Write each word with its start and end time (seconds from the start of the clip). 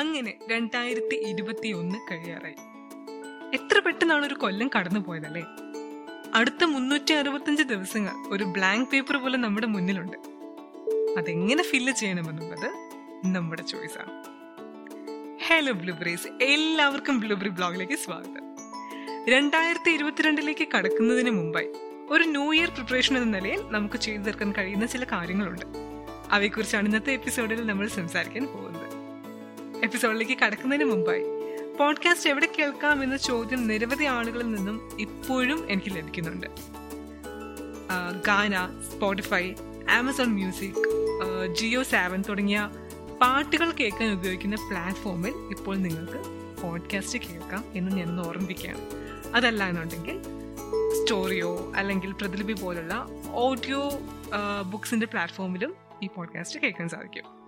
അങ്ങനെ 0.00 0.32
രണ്ടായിരത്തി 0.50 1.16
ഇരുപത്തി 1.30 1.68
ഒന്ന് 1.68 1.98
കഴിയാറായി. 2.10 2.54
എത്ര 3.54 3.78
പെട്ടെന്നാണ് 3.78 4.26
ഒരു 4.26 4.34
കൊല്ലം 4.34 4.70
കടന്നു 4.76 5.00
പോയതല്ലേ? 5.00 5.42
അടുത്ത 6.34 6.64
മുന്നൂറ്റി 6.64 7.12
അറുപത്തഞ്ച് 7.12 7.62
ദിവസങ്ങൾ 7.62 8.14
ഒരു 8.28 8.44
ബ്ലാങ്ക് 8.44 8.88
പേപ്പർ 8.90 9.16
പോലെ 9.16 9.38
നമ്മുടെ 9.38 9.66
മുന്നിലുണ്ട്. 9.66 10.16
അതെങ്ങനെ 11.18 11.62
ഫില്ല് 11.62 11.92
ചെയ്യണമെന്നുള്ളത് 11.92 12.68
നമ്മുടെ 13.34 13.62
ചോയ്സാണ് 13.62 14.14
ഹലോ 15.46 15.72
ബ്ലൂബ്രീസ് 15.72 16.28
എല്ലാവർക്കും 16.44 17.20
ബ്ലൂബ്രി 17.20 17.48
ബ്ലോഗിലേക്ക് 17.48 17.94
സ്വാഗതം. 17.94 18.44
രണ്ടായിരത്തി 19.28 19.90
ഇരുപത്തിരണ്ടിലേക്ക് 19.90 20.68
കടക്കുന്നതിന് 20.76 21.30
മുമ്പായി 21.30 21.70
ഒരു 22.10 22.24
ന്യൂ 22.24 22.54
ഇയർ 22.54 22.70
പ്രിപ്പറേഷൻ 22.70 23.16
എന്ന 23.16 23.38
നിലയിൽ 23.38 23.60
നമുക്ക് 23.70 23.98
ചെയ്തു 23.98 24.22
തീർക്കാൻ 24.22 24.52
കഴിയുന്ന 24.58 24.86
ചില 24.86 25.04
കാര്യങ്ങളുണ്ട്. 25.04 25.66
അവയെക്കുറിച്ചാണ് 26.30 26.86
ഇന്നത്തെ 26.86 27.12
എപ്പിസോഡിൽ 27.12 27.66
നമ്മൾ 27.66 27.88
സംസാരിക്കാൻ 27.88 28.46
പോകുന്നത്. 28.46 28.79
എപ്പിസോഡിലേക്ക് 29.82 30.38
കടക്കുന്നതിന് 30.38 30.90
മുമ്പായി. 30.90 31.22
പോഡ്കാസ്റ്റ് 31.76 32.30
എവിടെ 32.30 32.48
കേൾക്കാം 32.58 33.02
എന്ന 33.02 33.16
ചോദ്യം 33.16 33.66
നിരവധി 33.66 34.04
ആളുകളിൽ 34.04 34.54
നിന്നും 34.54 35.00
ഇപ്പോഴും 35.00 35.70
എനിക്ക് 35.70 35.96
ലഭിക്കുന്നുണ്ട്. 35.96 36.46
Gaana 38.26 38.80
Spotify 38.90 39.54
Amazon 39.90 40.26
music 40.26 40.82
Jio 41.54 41.82
Saavn 41.82 42.22
തുടങ്ങിയ 42.28 42.70
പാട്ടുകൾ 43.20 43.70
കേൾക്കാൻ 43.70 44.12
ഉപയോഗിക്കുന്ന 44.12 44.56
പ്ലാറ്റ്ഫോമിൽ 44.56 45.30
ഇപ്പോൾ 45.30 45.76
നിങ്ങൾക്ക് 45.76 46.20
പോഡ്കാസ്റ്റ് 46.62 47.18
കേൾക്കാം 47.18 47.64
എന്ന് 47.74 47.96
ഞാൻ 47.96 48.20
ഓർമ്മിപ്പിക്കുകയാണ്. 48.20 48.80
അതല്ല 49.34 49.68
എന്നുണ്ടെങ്കിൽ 49.68 50.22
സ്റ്റോറിയോ 51.02 51.72
അല്ലെങ്കിൽ 51.76 52.12
പ്രതിലിപി 52.12 52.52
പോലുള്ള 52.52 53.06
ഓഡിയോ 53.30 53.90
ബുക്സിന്റെ 54.70 55.06
പ്ലാറ്റ്ഫോമിലും 55.06 55.74
ഈ 56.02 56.08
പോഡ്കാസ്റ്റ് 56.16 56.60
കേൾക്കാൻ 56.60 56.88
സാധിക്കും. 56.88 57.39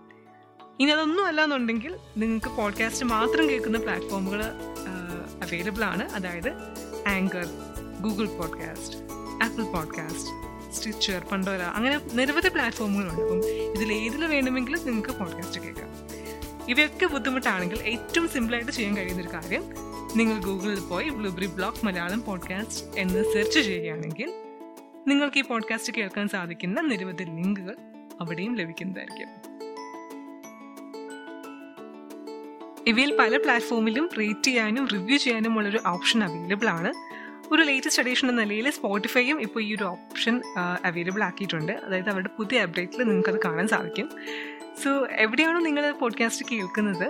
ഇനി 0.81 0.91
അതൊന്നും 0.91 1.27
അല്ല 1.27 1.45
എന്നുണ്ടെങ്കിൽ 1.45 1.97
നിങ്ങൾക്ക് 2.17 2.47
പോഡ്കാസ്റ്റ് 2.47 3.05
മാത്രം 3.07 3.51
കേൾക്കുന്ന 3.51 3.79
പ്ലാറ്റ്ഫോമുകൾ 3.79 4.45
അവൈലബിൾ 5.43 5.85
ആണ്. 5.85 6.11
അതായത് 6.11 6.51
anchor 7.09 7.47
Google 8.01 8.27
podcast 8.27 8.97
Apple 9.45 9.63
podcast 9.63 10.33
Stitcher 10.73 11.25
Pandora 11.33 11.61
അങ്ങനെ 11.61 12.01
നിരവധി 12.13 12.49
പ്ലാറ്റ്ഫോമുകളുണ്ട് 12.49 13.23
അപ്പം 13.23 13.39
ഇതിൽ 13.49 13.93
ഏതിൽ 13.93 14.25
വേണമെങ്കിലും 14.25 14.87
നിങ്ങൾക്ക് 14.87 15.11
പോഡ്കാസ്റ്റ് 15.11 15.61
കേൾക്കാം. 15.61 15.89
ഇവയൊക്കെ 16.69 17.07
ബുദ്ധിമുട്ടാണെങ്കിൽ 17.07 17.81
ഏറ്റവും 17.81 18.29
സിമ്പിളായിട്ട് 18.29 18.73
ചെയ്യാൻ 18.73 18.97
കഴിയുന്ന 18.97 19.23
ഒരു 19.23 19.29
കാര്യം 19.29 19.65
നിങ്ങൾ 20.17 20.41
ഗൂഗിളിൽ 20.41 20.81
പോയി 20.81 21.09
ബ്ലൂബ്രി 21.09 21.47
ബ്ലോക്ക് 21.47 21.87
മലയാളം 21.87 22.23
പോഡ്കാസ്റ്റ് 22.23 23.01
എന്ന് 23.01 23.25
സെർച്ച് 23.33 23.61
ചെയ്യുകയാണെങ്കിൽ 23.61 24.33
നിങ്ങൾക്ക് 25.07 25.39
ഈ 25.39 25.43
പോഡ്കാസ്റ്റ് 25.43 25.93
കേൾക്കാൻ 25.93 26.29
സാധിക്കുന്ന 26.29 26.81
നിരവധി 26.81 27.25
ലിങ്കുകൾ 27.25 27.77
അവിടെയും 28.21 28.57
ലഭിക്കുന്നതായിരിക്കും. 28.57 29.29
ഇവയിൽ 32.87 33.17
പല 33.19 33.37
പ്ലാറ്റ്ഫോമിലും 33.37 34.09
റേറ്റ് 34.19 34.43
ചെയ്യാനും 34.43 34.89
റിവ്യൂ 34.89 35.17
ചെയ്യാനും 35.17 35.57
ഉള്ളൊരു 35.57 35.81
ഓപ്ഷൻ 35.87 36.25
അവൈലബിൾ 36.25 36.69
ആണ്. 36.69 36.93
ഒരു 37.53 37.63
ലേറ്റസ്റ്റ് 37.63 38.03
അഡീഷൻ 38.03 38.29
എന്ന 38.29 38.43
നിലയിൽ 38.43 38.71
സ്പോട്ടിഫൈയും 38.71 39.43
ഇപ്പോൾ 39.43 39.63
ഈ 39.63 39.75
ഒരു 39.75 39.85
ഓപ്ഷൻ 39.85 40.43
അവൈലബിൾ 40.85 41.23
ആക്കിയിട്ടുണ്ട്. 41.23 41.73
അതായത് 41.73 42.09
അവരുടെ 42.09 42.29
പുതിയ 42.39 42.61
അപ്ഡേറ്റിൽ 42.61 43.03
നിങ്ങൾക്കത് 43.03 43.41
കാണാൻ 43.45 43.69
സാധിക്കും. 43.69 44.11
സോ 44.85 45.07
എവിടെയാണോ 45.11 45.61
നിങ്ങൾ 45.61 45.91
പോഡ്കാസ്റ്റ് 45.91 46.47
കേൾക്കുന്നത് 46.47 47.09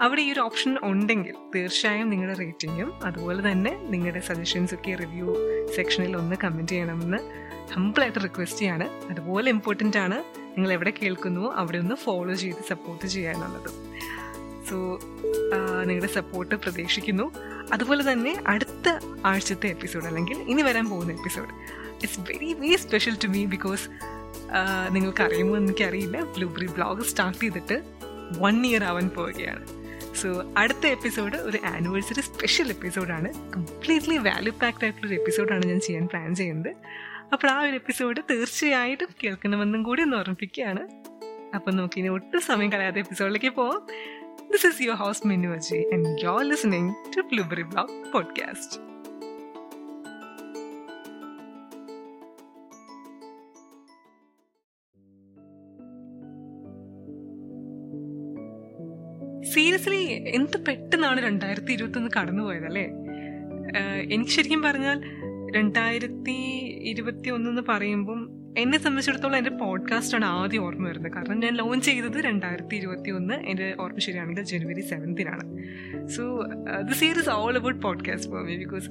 അവിടെ 0.00 0.20
ഈ 0.20 0.32
ഒരു 0.32 0.40
ഓപ്ഷൻ 0.40 0.78
ഉണ്ടെങ്കിൽ 0.82 1.34
തീർച്ചയായും 1.54 2.10
നിങ്ങളുടെ 2.10 2.38
റേറ്റിങ്ങും 2.38 3.04
അതുപോലെ 3.04 3.52
തന്നെ 3.52 3.72
നിങ്ങളുടെ 3.74 4.20
സജഷൻസ് 4.20 4.74
ഒക്കെ 4.74 4.94
റിവ്യൂ 4.94 5.36
സെക്ഷനിൽ 5.76 6.16
ഒന്ന് 6.16 6.36
കമന്റ് 6.44 6.72
ചെയ്യണമെന്ന് 6.72 7.18
ഹമ്പിളായിട്ട് 7.72 8.18
റിക്വസ്റ്റ് 8.24 8.58
ചെയ്യാണ്. 8.58 8.88
അതുപോലെ 9.10 9.50
ഇമ്പോർട്ടന്റ് 9.50 9.96
ആണ് 9.96 10.18
നിങ്ങൾ 10.56 10.72
എവിടെ 10.72 10.92
കേൾക്കുന്നുവോ 11.02 11.52
അവിടെ 11.52 11.78
ഒന്ന് 11.78 11.94
ഫോളോ 11.94 12.34
ചെയ്ത് 12.34 12.62
സപ്പോർട്ട് 12.68 13.06
ചെയ്യുക 13.06 13.32
എന്നുള്ളത് 13.32 13.70
സോ 14.68 14.76
നിങ്ങളുടെ 15.88 16.12
സപ്പോർട്ട് 16.12 16.54
പ്രതീക്ഷിക്കുന്നു. 16.54 17.26
അതുപോലെ 17.72 18.12
തന്നെ 18.12 18.32
അടുത്ത 18.46 18.88
ആഴ്ചത്തെ 19.24 19.66
എപ്പിസോഡ് 19.66 20.06
അല്ലെങ്കിൽ 20.06 20.38
ഇനി 20.52 20.62
വരാൻ 20.62 20.88
പോകുന്ന 20.88 21.12
episode 21.12 21.52
it's 22.02 22.20
very 22.20 22.52
very 22.54 22.76
special 22.76 23.14
to 23.24 23.28
me 23.28 23.44
because 23.44 23.88
നിങ്ങൾക്ക് 24.94 25.22
അറിയുമോ 25.22 25.56
എനിക്കറിയില്ല. 25.56 26.20
ബ്ലൂബ്രി 26.36 26.66
ബ്ലോഗ് 26.66 27.02
സ്റ്റാർട്ട് 27.02 27.40
ചെയ്തിട്ട് 27.40 27.76
വൺ 28.38 28.66
ഇയർ 28.66 28.84
ആവാൻ 28.84 29.08
പോവുകയാണ്. 29.08 29.66
സോ 30.20 30.28
അടുത്ത 30.56 30.86
എപ്പിസോഡ് 30.86 31.36
ഒരു 31.36 31.58
ആനിവേഴ്സറി 31.64 32.20
സ്പെഷ്യൽ 32.20 32.68
എപ്പിസോഡാണ് 32.68 33.52
കംപ്ലീറ്റ്ലി 33.52 34.16
വാല്യൂ 34.16 34.52
പാക്ഡ് 34.62 34.84
ആയിട്ടുള്ള 34.84 35.06
ഒരു 35.06 35.14
എപ്പിസോഡാണ് 35.14 35.64
ഞാൻ 35.66 35.80
ചെയ്യാൻ 35.80 36.06
പ്ലാൻ 36.06 36.34
ചെയ്യുന്നത്. 36.34 36.72
അപ്പോൾ 37.32 37.48
ആ 37.50 37.60
ഒരു 37.60 37.74
എപ്പിസോഡ് 37.74 38.20
തീർച്ചയായിട്ടും 38.30 39.08
കേൾക്കണമെന്നും 39.24 39.82
കൂടി 39.82 40.02
ഒന്ന് 40.02 40.16
ഓർമ്മിപ്പിക്കുകയാണ്. 40.16 40.82
അപ്പം 41.54 41.76
നമുക്കിനി 41.76 42.08
ഒട്ടും 42.08 42.40
സമയം 42.40 42.72
കളയാതെ 42.72 43.00
എപ്പിസോഡിലേക്ക് 43.00 43.50
പോവാം. 43.56 43.82
This 44.52 44.66
is 44.66 44.78
your 44.86 44.96
Aji 45.52 45.94
and 45.94 46.22
you 46.22 46.28
are 46.28 46.44
listening 46.48 47.16
to 47.16 47.20
blueberry 47.20 47.62
blog 47.62 48.12
podcast 48.12 48.80
seriously 59.42 60.02
എന്ത് 60.34 60.64
പെട്ടെന്നാണ് 60.64 61.24
രണ്ടായിരത്തി 61.24 61.72
ഇരുപത്തി 61.72 61.98
ഒന്ന് 61.98 62.10
കടന്നുപോയതല്ലേ? 62.20 62.86
ആഹ് 63.78 64.00
എനിക്ക് 64.12 64.30
ശരിക്കും 64.30 64.62
പറഞ്ഞാൽ 64.62 64.98
രണ്ടായിരത്തി 65.56 66.36
ഇരുപത്തി 66.90 67.28
ഒന്ന് 67.30 67.62
പറയുമ്പം 67.68 68.20
എന്നെ 68.56 68.78
സംബന്ധിച്ചിടത്തോളം 68.78 69.36
എന്റെ 69.36 69.50
പോഡ്കാസ്റ്റാണ് 69.50 70.24
ആദ്യം 70.24 70.64
ഓർമ്മ 70.64 70.88
വരുന്നത്. 70.88 71.12
കാരണം 71.12 71.40
ഞാൻ 71.40 71.54
ലോഞ്ച് 71.54 71.86
ചെയ്തത് 71.86 72.20
രണ്ടായിരത്തി 72.20 72.76
ഇരുപത്തി 72.76 73.10
ഒന്ന് 73.10 73.34
എന്റെ 73.34 73.74
ഓർമ്മ 73.80 73.98
ശരിയാണെങ്കിൽ 73.98 74.42
ജനുവരി 74.42 74.80
സെവൻത്തിനാണ് 74.80 75.58
so 76.08 76.44
this 76.82 76.98
series 76.98 77.30
all 77.30 77.56
about 77.56 77.82
podcast 77.82 78.30
for 78.30 78.44
me 78.44 78.56
because 78.56 78.90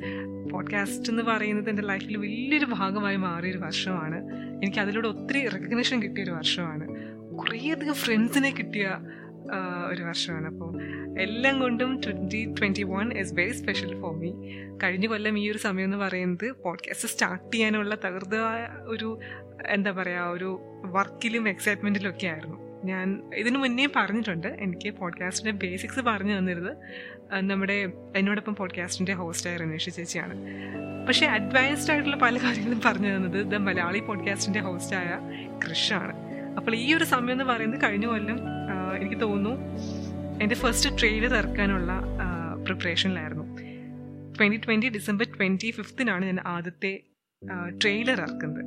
podcast 0.51 1.09
എന്ന് 1.09 1.23
പറയുന്നത് 1.23 1.69
എന്റെ 1.69 1.81
ലൈഫിൽ 1.81 2.17
വലിയൊരു 2.17 2.65
ഭാഗമായി 2.65 3.15
മാറിയൊരു 3.15 3.57
വർഷമാണ്. 3.57 4.23
എനിക്ക് 4.63 4.79
അതിലൂടെ 4.79 5.07
ഒത്തിരി 5.07 5.47
റെക്കഗ്നേഷൻ 5.47 6.03
കിട്ടിയൊരു 6.03 6.31
വർഷമാണ്. 6.31 6.87
കുറേയധികം 7.37 7.93
ഫ്രണ്ട്സിനെ 7.93 8.51
കിട്ടിയ 8.51 8.97
ഒരു 9.89 10.03
വർഷമാണ്. 10.03 10.47
അപ്പോൾ 10.47 10.81
എല്ലാം 11.19 11.59
കൊണ്ടും 11.59 12.01
twenty 12.05 12.53
twenty 12.59 12.83
one 12.83 13.13
is 13.13 13.33
very 13.33 13.51
special 13.51 14.01
for 14.01 14.13
me 14.13 14.31
കഴിഞ്ഞ 14.83 15.05
കൊല്ലം 15.05 15.39
ഈ 15.39 15.51
ഒരു 15.51 15.57
സമയം 15.57 15.83
എന്ന് 15.83 15.97
പറയുന്നത് 15.97 16.51
പോഡ്കാസ്റ്റ് 16.51 17.07
സ്റ്റാർട്ട് 17.07 17.53
ചെയ്യാനുള്ള 17.53 17.95
തകർത്ത 17.95 18.35
ഒരു 18.83 19.19
എന്താ 19.67 19.91
പറയുക 19.91 20.21
ഒരു 20.21 20.61
വർക്കിലും 20.85 21.49
എക്സൈറ്റ്മെന്റിലും 21.49 22.09
ഒക്കെ 22.09 22.27
ആയിരുന്നു. 22.27 22.65
ഞാൻ 22.85 23.31
ഇതിനു 23.35 23.57
മുന്നേ 23.57 23.87
പറഞ്ഞിട്ടുണ്ട് 23.95 24.47
എനിക്ക് 24.47 24.91
പോഡ്കാസ്റ്റിന്റെ 24.91 25.67
ബേസിക്സ് 25.67 25.99
പറഞ്ഞു 25.99 26.37
തന്നിരുന്നത്. 26.37 26.77
നമ്മുടെ 27.33 27.91
എന്നോടൊപ്പം 28.15 28.55
പോഡ്കാസ്റ്റിന്റെ 28.55 29.13
ഹോസ്റ്റായ 29.13 29.57
രമേഷ് 29.57 29.95
ചേച്ചിയാണ്. 29.95 30.33
പക്ഷേ 31.07 31.25
അഡ്വാൻസ്ഡ് 31.25 31.91
ആയിട്ടുള്ള 31.91 32.15
പല 32.15 32.37
കാര്യങ്ങളും 32.37 32.81
പറഞ്ഞു 32.85 33.15
തന്നത് 33.15 33.51
ദ 33.51 33.55
മലയാളി 33.55 33.99
പോഡ്കാസ്റ്റിന്റെ 33.99 34.59
ഹോസ്റ്റായ 34.59 35.19
കൃഷാണ്. 35.63 36.24
അപ്പോൾ 36.57 36.75
ഈ 36.75 36.87
ഒരു 36.93 37.03
സമയം 37.03 37.31
എന്ന് 37.31 37.45
പറയുന്നത് 37.51 37.81
കഴിഞ്ഞ 37.83 38.05
കൊല്ലം 38.05 38.39
എനിക്ക് 38.99 39.17
തോന്നുന്നു 39.21 39.53
എന്റെ 40.43 40.55
ഫസ്റ്റ് 40.55 40.89
ട്രെയിലർ 40.99 41.33
ഇറക്കാനുള്ള 41.41 41.91
പ്രിപ്പറേഷനിലായിരുന്നു 42.65 43.45
ട്വന്റി 44.37 44.57
ട്വന്റി 44.65 44.87
ഡിസംബർ 44.89 45.25
ട്വന്റി 45.35 45.69
ഫിഫ്തിനാണ് 45.71 46.25
ഞാൻ 46.25 46.39
ആദ്യത്തെ 46.45 46.91
ട്രെയിലർ 47.81 48.17
ഇറക്കുന്നത്. 48.21 48.63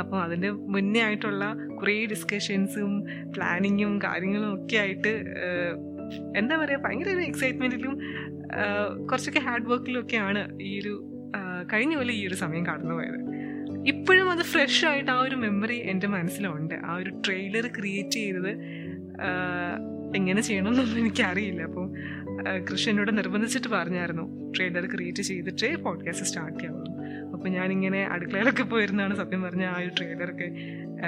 അപ്പോൾ 0.00 0.18
അതിന്റെ 0.22 0.50
മുന്നേ 0.50 1.00
ആയിട്ടുള്ള 1.02 1.44
കുറേ 1.80 1.94
ഡിസ്കഷൻസും 2.06 2.92
പ്ലാനിങ്ങും 3.34 3.94
കാര്യങ്ങളും 4.04 4.50
ഒക്കെ 4.54 4.76
ആയിട്ട് 4.76 5.12
എന്താ 6.40 6.54
പറയുക 6.56 6.80
ഭയങ്കര 6.84 7.10
ഒരു 7.16 7.20
എക്സൈറ്റ്മെന്റിലും 7.20 7.94
കുറച്ചൊക്കെ 9.10 9.40
ഹാർഡ് 9.40 9.68
വർക്കിലും 9.72 10.00
ഒക്കെയാണ് 10.02 10.40
ഈ 10.68 10.80
ഒരു 10.80 10.94
കഴിഞ്ഞ 11.72 11.96
പോലെ 11.96 12.12
ഈ 12.12 12.22
ഒരു 12.28 12.34
സമയം 12.34 12.66
കടന്നുപോയത്. 12.66 13.18
ഇപ്പോഴും 13.86 14.30
അത് 14.30 14.42
ഫ്രഷ് 14.42 14.86
ആയിട്ട് 14.86 15.10
ആ 15.10 15.20
ഒരു 15.20 15.36
മെമ്മറി 15.36 15.74
എന്റെ 15.74 16.06
മനസ്സിലുണ്ട്. 16.06 16.74
ആ 16.74 16.96
ഒരു 16.96 17.22
ട്രെയിലർ 17.26 17.66
ക്രിയേറ്റ് 17.66 18.10
ചെയ്തത് 18.10 18.50
എങ്ങനെ 20.16 20.42
ചെയ്യണം 20.42 20.68
എന്നൊന്നും 20.68 20.98
എനിക്കറിയില്ല 20.98 21.62
അപ്പോൾ 21.62 21.92
കൃഷ്ണനോട് 22.70 23.18
നിർബന്ധിച്ചിട്ട് 23.18 23.68
പറഞ്ഞായിരുന്നു 23.68 24.52
ട്രെയിലർ 24.56 24.86
ക്രിയേറ്റ് 24.86 25.22
ചെയ്തിട്ടേ 25.22 25.74
പോഡ്കാസ്റ്റ് 25.74 26.26
സ്റ്റാർട്ട് 26.26 26.58
ചെയ്യാവുള്ളൂ. 26.58 26.92
അപ്പോൾ 27.32 27.48
ഞാനിങ്ങനെ 27.48 28.06
അടുക്കളയിലൊക്കെ 28.06 28.62
പോയിരുന്നാണ് 28.62 29.16
സത്യം 29.16 29.42
പറഞ്ഞ 29.42 29.64
ആ 29.64 29.78
ഒരു 29.78 29.88
ട്രെയിലറൊക്കെ 29.88 30.48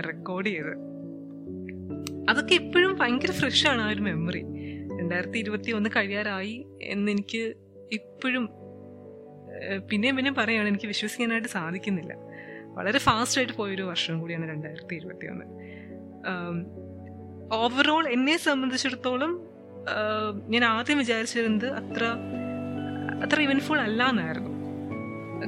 റെക്കോർഡ് 0.01 0.47
ചെയ്തത്. 0.47 0.77
അതൊക്കെ 2.31 2.55
ഇപ്പോഴും 2.55 2.99
ഭയങ്കര 2.99 3.31
ഫ്രഷാണ് 3.31 3.83
ആ 3.83 3.89
ഒരു 3.89 4.01
മെമ്മറി 4.01 4.43
രണ്ടായിരത്തി 5.01 5.39
ഇരുപത്തി 5.39 5.71
ഒന്ന് 5.71 5.91
കഴിയാറായി 5.97 6.67
എന്നെനിക്ക് 6.83 7.55
ഇപ്പോഴും 7.93 8.49
പിന്നെയും 9.91 10.17
പിന്നെയും 10.17 10.35
പറയുകയാണ് 10.35 10.69
എനിക്ക് 10.69 10.87
വിശ്വസിക്കാനായിട്ട് 10.87 11.49
സാധിക്കുന്നില്ല. 11.49 12.32
വളരെ 12.75 12.99
ഫാസ്റ്റ് 12.99 13.41
ആയിട്ട് 13.41 13.53
പോയൊരു 13.53 13.83
വർഷം 13.83 14.21
കൂടിയാണ് 14.21 14.49
രണ്ടായിരത്തി 14.49 14.95
ഇരുപത്തി 14.95 15.27
ഒന്ന് 15.27 15.47
ഓവറോൾ 17.55 18.09
എന്നെ 18.09 18.37
സംബന്ധിച്ചിടത്തോളം 18.37 19.47
ഞാൻ 20.49 20.65
ആദ്യം 20.65 20.99
വിചാരിച്ചിരുന്നത് 20.99 21.71
അത്ര 21.71 22.05
അത്ര 23.25 23.41
ഇവൻഫുൾ 23.41 23.81
അല്ല 23.81 24.09
എന്നായിരുന്നു 24.09 24.53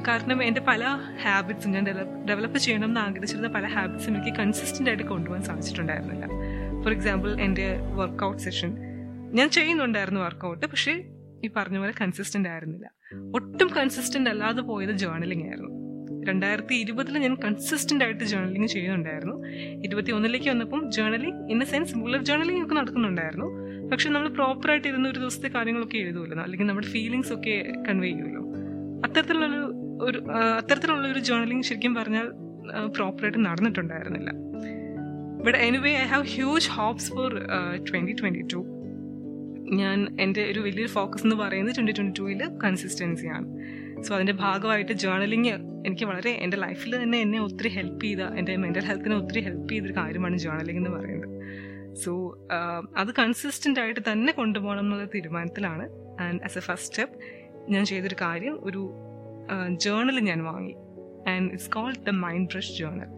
കാരണം 0.07 0.43
എന്റെ 0.43 0.61
പല 0.61 0.85
ഹാബിറ്റ്സും 1.23 1.71
ഞാൻ 1.71 1.85
ഡെവലപ്പ് 2.29 2.57
ചെയ്യണം 2.57 2.85
എന്ന് 2.85 3.01
ആഗ്രഹിച്ചിരുന്ന 3.01 3.47
പല 3.47 3.65
ഹാബിറ്റ്സും 3.65 4.17
എനിക്ക് 4.17 4.37
കൺസിസ്റ്റന്റ് 4.37 4.89
ആയിട്ട് 4.89 5.03
കൊണ്ടുപോകാൻ 5.03 5.43
സാധിച്ചിട്ടുണ്ടായിരുന്നില്ല. 5.43 6.25
ഫോർ 6.83 6.91
എക്സാമ്പിൾ 6.91 7.41
എന്റെ 7.41 7.77
വർക്കൗട്ട് 7.95 8.41
സെഷൻ 8.41 8.77
ഞാൻ 9.31 9.49
ചെയ്യുന്നുണ്ടായിരുന്നു 9.49 10.21
വർക്കൗട്ട് 10.21 10.65
പക്ഷേ 10.65 11.03
ഈ 11.45 11.49
പറഞ്ഞ 11.55 11.77
പോലെ 11.77 11.93
കൺസിസ്റ്റന്റ് 12.01 12.49
ആയിരുന്നില്ല. 12.49 12.91
ഒട്ടും 13.35 13.67
കൺസിസ്റ്റന്റ് 13.67 14.29
അല്ലാതെ 14.29 14.61
പോയത് 14.61 14.91
ജേർണലിംഗ് 14.91 15.45
ആയിരുന്നു. 15.45 15.84
രണ്ടായിരത്തി 16.27 16.75
ഇരുപതിൽ 16.75 17.17
ഞാൻ 17.17 17.35
കൺസിസ്റ്റന്റ് 17.35 18.03
ആയിട്ട് 18.03 18.23
ജേർണലിംഗ് 18.23 18.67
ചെയ്യുന്നുണ്ടായിരുന്നു. 18.67 19.35
ഇരുപത്തി 19.83 20.11
ഒന്നിലേക്ക് 20.11 20.49
വന്നപ്പം 20.49 20.91
journaling 20.91 21.51
in 21.51 21.61
a 21.63 21.65
sense 21.65 21.95
bullet 21.95 22.25
journaling 22.25 22.63
ഒക്കെ 22.63 22.75
നടക്കുന്നുണ്ടായിരുന്നു. 22.75 23.47
പക്ഷെ 23.91 24.09
നമ്മൾ 24.09 24.27
പ്രോപ്പറായിട്ട് 24.29 24.87
ഇരുന്ന 24.87 25.09
ഒരു 25.09 25.19
ദിവസത്തെ 25.19 25.47
കാര്യങ്ങളൊക്കെ 25.47 25.97
എഴുതുമല്ലോ 25.97 26.43
അല്ലെങ്കിൽ 26.43 26.65
നമ്മുടെ 26.65 26.87
ഫീലിങ്സ് 26.87 27.33
ഒക്കെ 27.33 27.73
കൺവേ 27.89 28.07
ചെയ്യുമല്ലോ. 28.07 28.43
അത്തരത്തിലുള്ള 29.05 29.47
ഒരു 30.03 30.19
അത്തരത്തിലുള്ള 30.57 31.07
ഒരു 31.07 31.19
ജേർണലിംഗ് 31.19 31.63
ശരിക്കും 31.63 31.95
പറഞ്ഞാൽ 31.95 32.31
പ്രോപ്പറായിട്ട് 32.95 33.45
നടന്നിട്ടുണ്ടായിരുന്നില്ല. 33.45 34.31
But 35.45 35.57
anyway 35.57 35.91
I 35.91 36.05
have 36.05 36.25
huge 36.25 36.69
hopes 36.69 37.09
for 37.11 37.33
twenty 37.89 38.13
twenty 38.13 38.41
two 38.53 38.65
ഞാൻ 39.75 40.17
എന്റെ 40.19 40.41
ഒരു 40.51 40.59
വലിയൊരു 40.59 40.91
ഫോക്കസ് 40.91 41.23
എന്ന് 41.23 41.35
പറയുന്നത് 41.35 41.75
ട്വന്റി 41.75 41.91
ട്വന്റി 41.91 42.13
ടുവിൽ 42.19 42.41
കൺസിസ്റ്റൻസിയാണ് 42.63 43.47
സോ 44.05 44.15
അതിന്റെ 44.15 44.33
ഭാഗമായിട്ട് 44.33 44.91
ജേർണലിങ് 44.91 45.47
എനിക്ക് 45.87 46.05
വളരെ 46.05 46.31
എന്റെ 46.31 46.57
ലൈഫിൽ 46.57 47.03
തന്നെ 47.03 47.17
എന്നെ 47.19 47.41
ഒത്തിരി 47.41 47.67
ഹെൽപ്പ് 47.67 48.03
ചെയ്ത 48.05 48.19
എന്റെ 48.19 48.55
മെന്റൽ 48.55 48.85
ഹെൽത്തിനെ 48.85 49.15
ഒത്തിരി 49.15 49.39
ഹെൽപ്പ് 49.39 49.69
ചെയ്തൊരു 49.71 49.93
കാര്യമാണ് 49.97 50.37
ജേർണലിംഗ് 50.37 50.79
എന്ന് 50.79 50.97
പറയുന്നത്. 50.97 51.31
സോ 51.95 52.11
അത് 52.97 53.11
കൺസിസ്റ്റന്റ് 53.19 53.79
ആയിട്ട് 53.79 53.99
തന്നെ 54.11 54.33
കൊണ്ടുപോകണം 54.33 54.79
എന്നുള്ള 54.79 55.05
തീരുമാനത്തിലാണ്. 55.05 55.89
And 56.21 56.43
as 56.43 56.57
a 56.57 56.61
first 56.61 56.87
step 56.87 57.15
ഞാൻ 57.71 57.85
ചെയ്തൊരു 57.85 58.15
കാര്യം 58.21 58.59
ഒരു 58.63 58.93
ജേർണൽ 59.71 60.19
ഞാൻ 60.19 60.43
വാങ്ങി. 60.43 60.75
And 61.29 61.51
it's 61.51 61.71
called 61.71 62.05
the 62.05 62.09
mind 62.09 62.47
brush 62.53 62.73
journal 62.79 63.11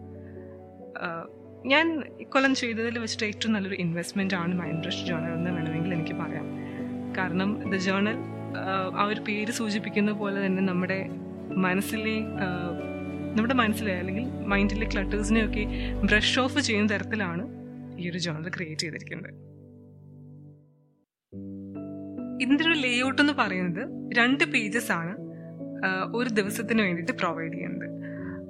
ഞാൻ 1.66 1.86
ഇക്കൊല്ലം 2.19 2.56
ചെയ്തതിൽ 2.56 3.00
വെച്ചിട്ട് 3.00 3.25
ഏറ്റവും 3.25 3.54
നല്ലൊരു 3.54 3.75
ഇൻവെസ്റ്റ്മെന്റ് 3.75 4.36
ആണ് 4.36 4.54
മൈൻഡ് 4.60 4.81
ബ്രഷ് 4.81 5.06
ജേർണൽ 5.06 5.31
എന്ന് 5.34 5.51
വേണമെങ്കിൽ 5.51 5.94
എനിക്ക് 5.94 6.13
പറയാം. 6.13 6.48
കാരണം 7.18 7.50
ദ 7.72 7.75
ജേർണൽ 7.75 8.18
ആ 9.00 9.04
ഒരു 9.06 9.22
പേര് 9.22 9.52
സൂചിപ്പിക്കുന്ന 9.52 10.12
പോലെ 10.12 10.46
തന്നെ 10.46 10.64
നമ്മുടെ 10.64 11.10
മനസ്സിലെ 11.66 12.16
നമ്മുടെ 13.36 13.54
മനസ്സിലെ 13.54 13.94
അല്ലെങ്കിൽ 14.00 14.26
മൈൻഡിലെ 14.30 14.90
ക്ലട്ടേഴ്സിനെയൊക്കെ 14.94 15.64
ബ്രഷ് 16.06 16.40
ഓഫ് 16.40 16.60
ചെയ്യുന്ന 16.60 16.94
തരത്തിലാണ് 16.94 17.44
ഈ 18.00 18.10
ഒരു 18.10 18.18
ജേണൽ 18.18 18.50
ക്രിയേറ്റ് 18.50 18.82
ചെയ്തിരിക്കുന്നത്. 18.82 19.34
ഇതിന്റെ 22.42 22.64
ഒരു 22.64 22.74
ലേ 22.74 23.06
ഔട്ട് 23.08 23.22
എന്ന് 23.22 23.34
പറയുന്നത് 23.34 23.84
രണ്ട് 24.18 24.44
പേജസ് 24.44 24.92
ആണ് 24.92 25.16
ഒരു 26.16 26.30
ദിവസത്തിന് 26.30 26.82
വേണ്ടിയിട്ട് 26.82 27.12
പ്രൊവൈഡ് 27.12 27.54
ചെയ്യുന്നത്. 27.54 27.88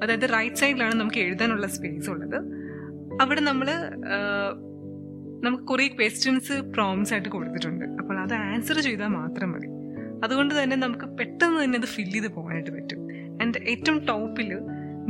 അതായത് 0.04 0.30
റൈറ്റ് 0.34 0.56
സൈഡിലാണ് 0.56 0.96
നമുക്ക് 0.96 1.18
എഴുതാനുള്ള 1.18 1.68
സ്പേസ് 1.68 2.10
ഉള്ളത്. 2.10 2.38
അവിടെ 3.22 3.42
നമ്മൾ 3.42 3.70
നമുക്ക് 5.46 5.64
കുറേ 5.64 5.88
ക്വസ്റ്റ്യൻസ് 5.88 6.54
പ്രോംസ് 6.54 7.14
ആയിട്ട് 7.14 7.30
കൊടുത്തിട്ടുണ്ട്. 7.30 7.86
അപ്പോൾ 7.86 8.20
അത് 8.20 8.34
ആൻസർ 8.34 8.80
ചെയ്താൽ 8.80 9.08
മാത്രം 9.08 9.52
മതി. 9.52 9.77
അതുകൊണ്ട് 10.24 10.64
തന്നെ 10.64 10.76
നമുക്ക് 10.78 11.06
പെട്ടെന്ന് 11.06 11.64
തന്നെ 11.64 11.78
അത് 11.80 11.86
ഫില്ല് 11.86 12.14
ചെയ്ത് 12.14 12.28
പോകാനായിട്ട് 12.28 12.72
പറ്റും. 12.72 13.02
ആൻഡ് 13.42 13.58
ഏറ്റവും 13.58 14.06
ടോപ്പിൽ 14.06 14.50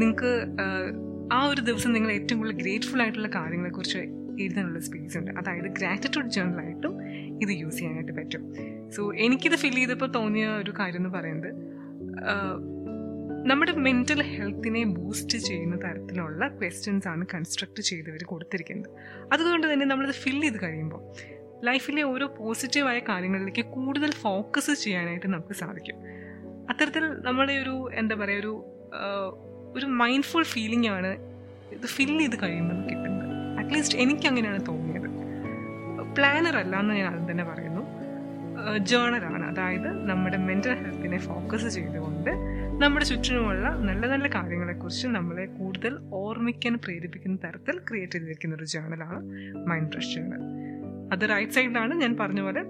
നിങ്ങൾക്ക് 0.01 0.31
ആ 1.33 1.39
ഒരു 1.49 1.61
ദിവസം 1.61 1.93
നിങ്ങൾ 1.93 2.11
ഏറ്റവും 2.11 2.37
കൂടുതൽ 2.37 2.57
ഗ്രേറ്റ്ഫുൾ 2.57 3.01
ആയിട്ടുള്ള 3.01 3.27
കാര്യങ്ങളെക്കുറിച്ച് 3.27 3.97
എഴുതാനുള്ള 4.41 4.79
സ്പേസ് 4.79 5.17
ഉണ്ട്. 5.17 5.31
അതായത് 5.31 5.69
ഗ്രാറ്റിറ്റ്യൂഡ് 5.79 6.29
ജേണലായിട്ടും 6.29 6.93
ഇത് 7.41 7.49
യൂസ് 7.49 7.77
ചെയ്യാനായിട്ട് 7.77 8.11
പറ്റും. 8.11 8.43
സോ 8.91 9.13
എനിക്കിത് 9.13 9.55
ഫില്ല് 9.55 9.77
ചെയ്തപ്പോൾ 9.77 10.11
തോന്നിയ 10.11 10.47
ഒരു 10.47 10.73
കാര്യം 10.79 10.97
എന്ന് 10.97 11.09
പറയുന്നത് 11.09 11.51
നമ്മുടെ 13.49 13.71
മെന്റൽ 13.71 14.21
ഹെൽത്തിനെ 14.23 14.83
ബൂസ്റ്റ് 14.83 15.37
ചെയ്യുന്ന 15.37 15.75
തരത്തിലുള്ള 15.83 16.47
ക്വസ്റ്റ്യൻസ് 16.47 17.07
ആണ് 17.07 17.25
കൺസ്ട്രക്ട് 17.33 17.81
ചെയ്തവർ 17.81 18.23
കൊടുത്തിരിക്കുന്നത്. 18.23 18.89
അതുകൊണ്ട് 19.33 19.73
തന്നെ 19.73 19.85
നമ്മളിത് 19.85 20.13
ഫില്ല് 20.13 20.43
ചെയ്ത് 20.43 20.61
കഴിയുമ്പോൾ 20.63 21.01
ലൈഫിലെ 21.63 22.03
ഓരോ 22.03 22.27
പോസിറ്റീവായ 22.27 22.99
കാര്യങ്ങളിലേക്ക് 22.99 23.65
കൂടുതൽ 23.65 24.11
ഫോക്കസ് 24.11 24.83
ചെയ്യാനായിട്ട് 24.83 25.27
നമുക്ക് 25.27 25.53
സാധിക്കും. 25.53 25.95
അത്തരത്തിൽ 26.69 27.03
നമ്മുടെ 27.21 27.53
ഒരു 27.53 27.89
എന്താ 27.93 28.15
പറയുക 28.15 28.39
ഒരു 28.39 28.63
ഒരു 29.75 29.85
മൈൻഡ്ഫുൾ 29.85 30.43
ഫീലിംഗ് 30.43 30.87
ആണ് 30.87 31.07
ഇത് 31.71 31.85
ഫിൽ 31.85 32.19
ചെയ്ത് 32.19 32.35
കഴിയുമ്പോൾ 32.43 32.89
കിട്ടുന്നത്. 32.89 33.59
അറ്റ്ലീസ്റ്റ് 33.59 33.97
എനിക്ക് 33.97 34.27
അങ്ങനെയാണ് 34.27 34.65
തോന്നിയത്. 34.67 35.07
പ്ലാനർ 36.15 36.57
അല്ല 36.57 36.79
എന്ന് 36.79 36.93
ഞാൻ 36.93 37.07
ആദ്യം 37.07 37.31
തന്നെ 37.31 37.43
പറയുന്നു. 37.43 37.67
ജേണലാണ് 38.77 39.45
അതായത് 39.45 40.09
നമ്മുടെ 40.09 40.37
മെന്റൽ 40.37 40.73
ഹെൽത്തിനെ 40.73 41.17
ഫോക്കസ് 41.17 41.67
ചെയ്തുകൊണ്ട് 41.67 42.29
നമ്മുടെ 42.83 43.05
ചുറ്റിനുമുള്ള 43.05 43.69
നല്ല 43.69 44.07
നല്ല 44.07 44.27
കാര്യങ്ങളെക്കുറിച്ച് 44.27 45.07
നമ്മളെ 45.07 45.45
കൂടുതൽ 45.45 45.99
ഓർമ്മിക്കാൻ 46.13 46.75
പ്രേരിപ്പിക്കുന്ന 46.75 47.37
തരത്തിൽ 47.43 47.79
ക്രിയേറ്റ് 47.89 48.13
ചെയ്തിരിക്കുന്ന 48.13 48.55
ഒരു 48.55 48.63
ജേണലാണ് 48.63 49.21
മൈൻഡ് 49.69 49.91
ഫ്രഷ് 49.91 50.07
ജേണൽ 50.07 50.56
അത് 51.13 51.23
റൈറ്റ് 51.33 51.55
സൈഡിലാണ് 51.57 51.93
ഞാൻ 52.03 52.13
പറഞ്ഞ 52.21 52.41
പോലെ 52.47 52.61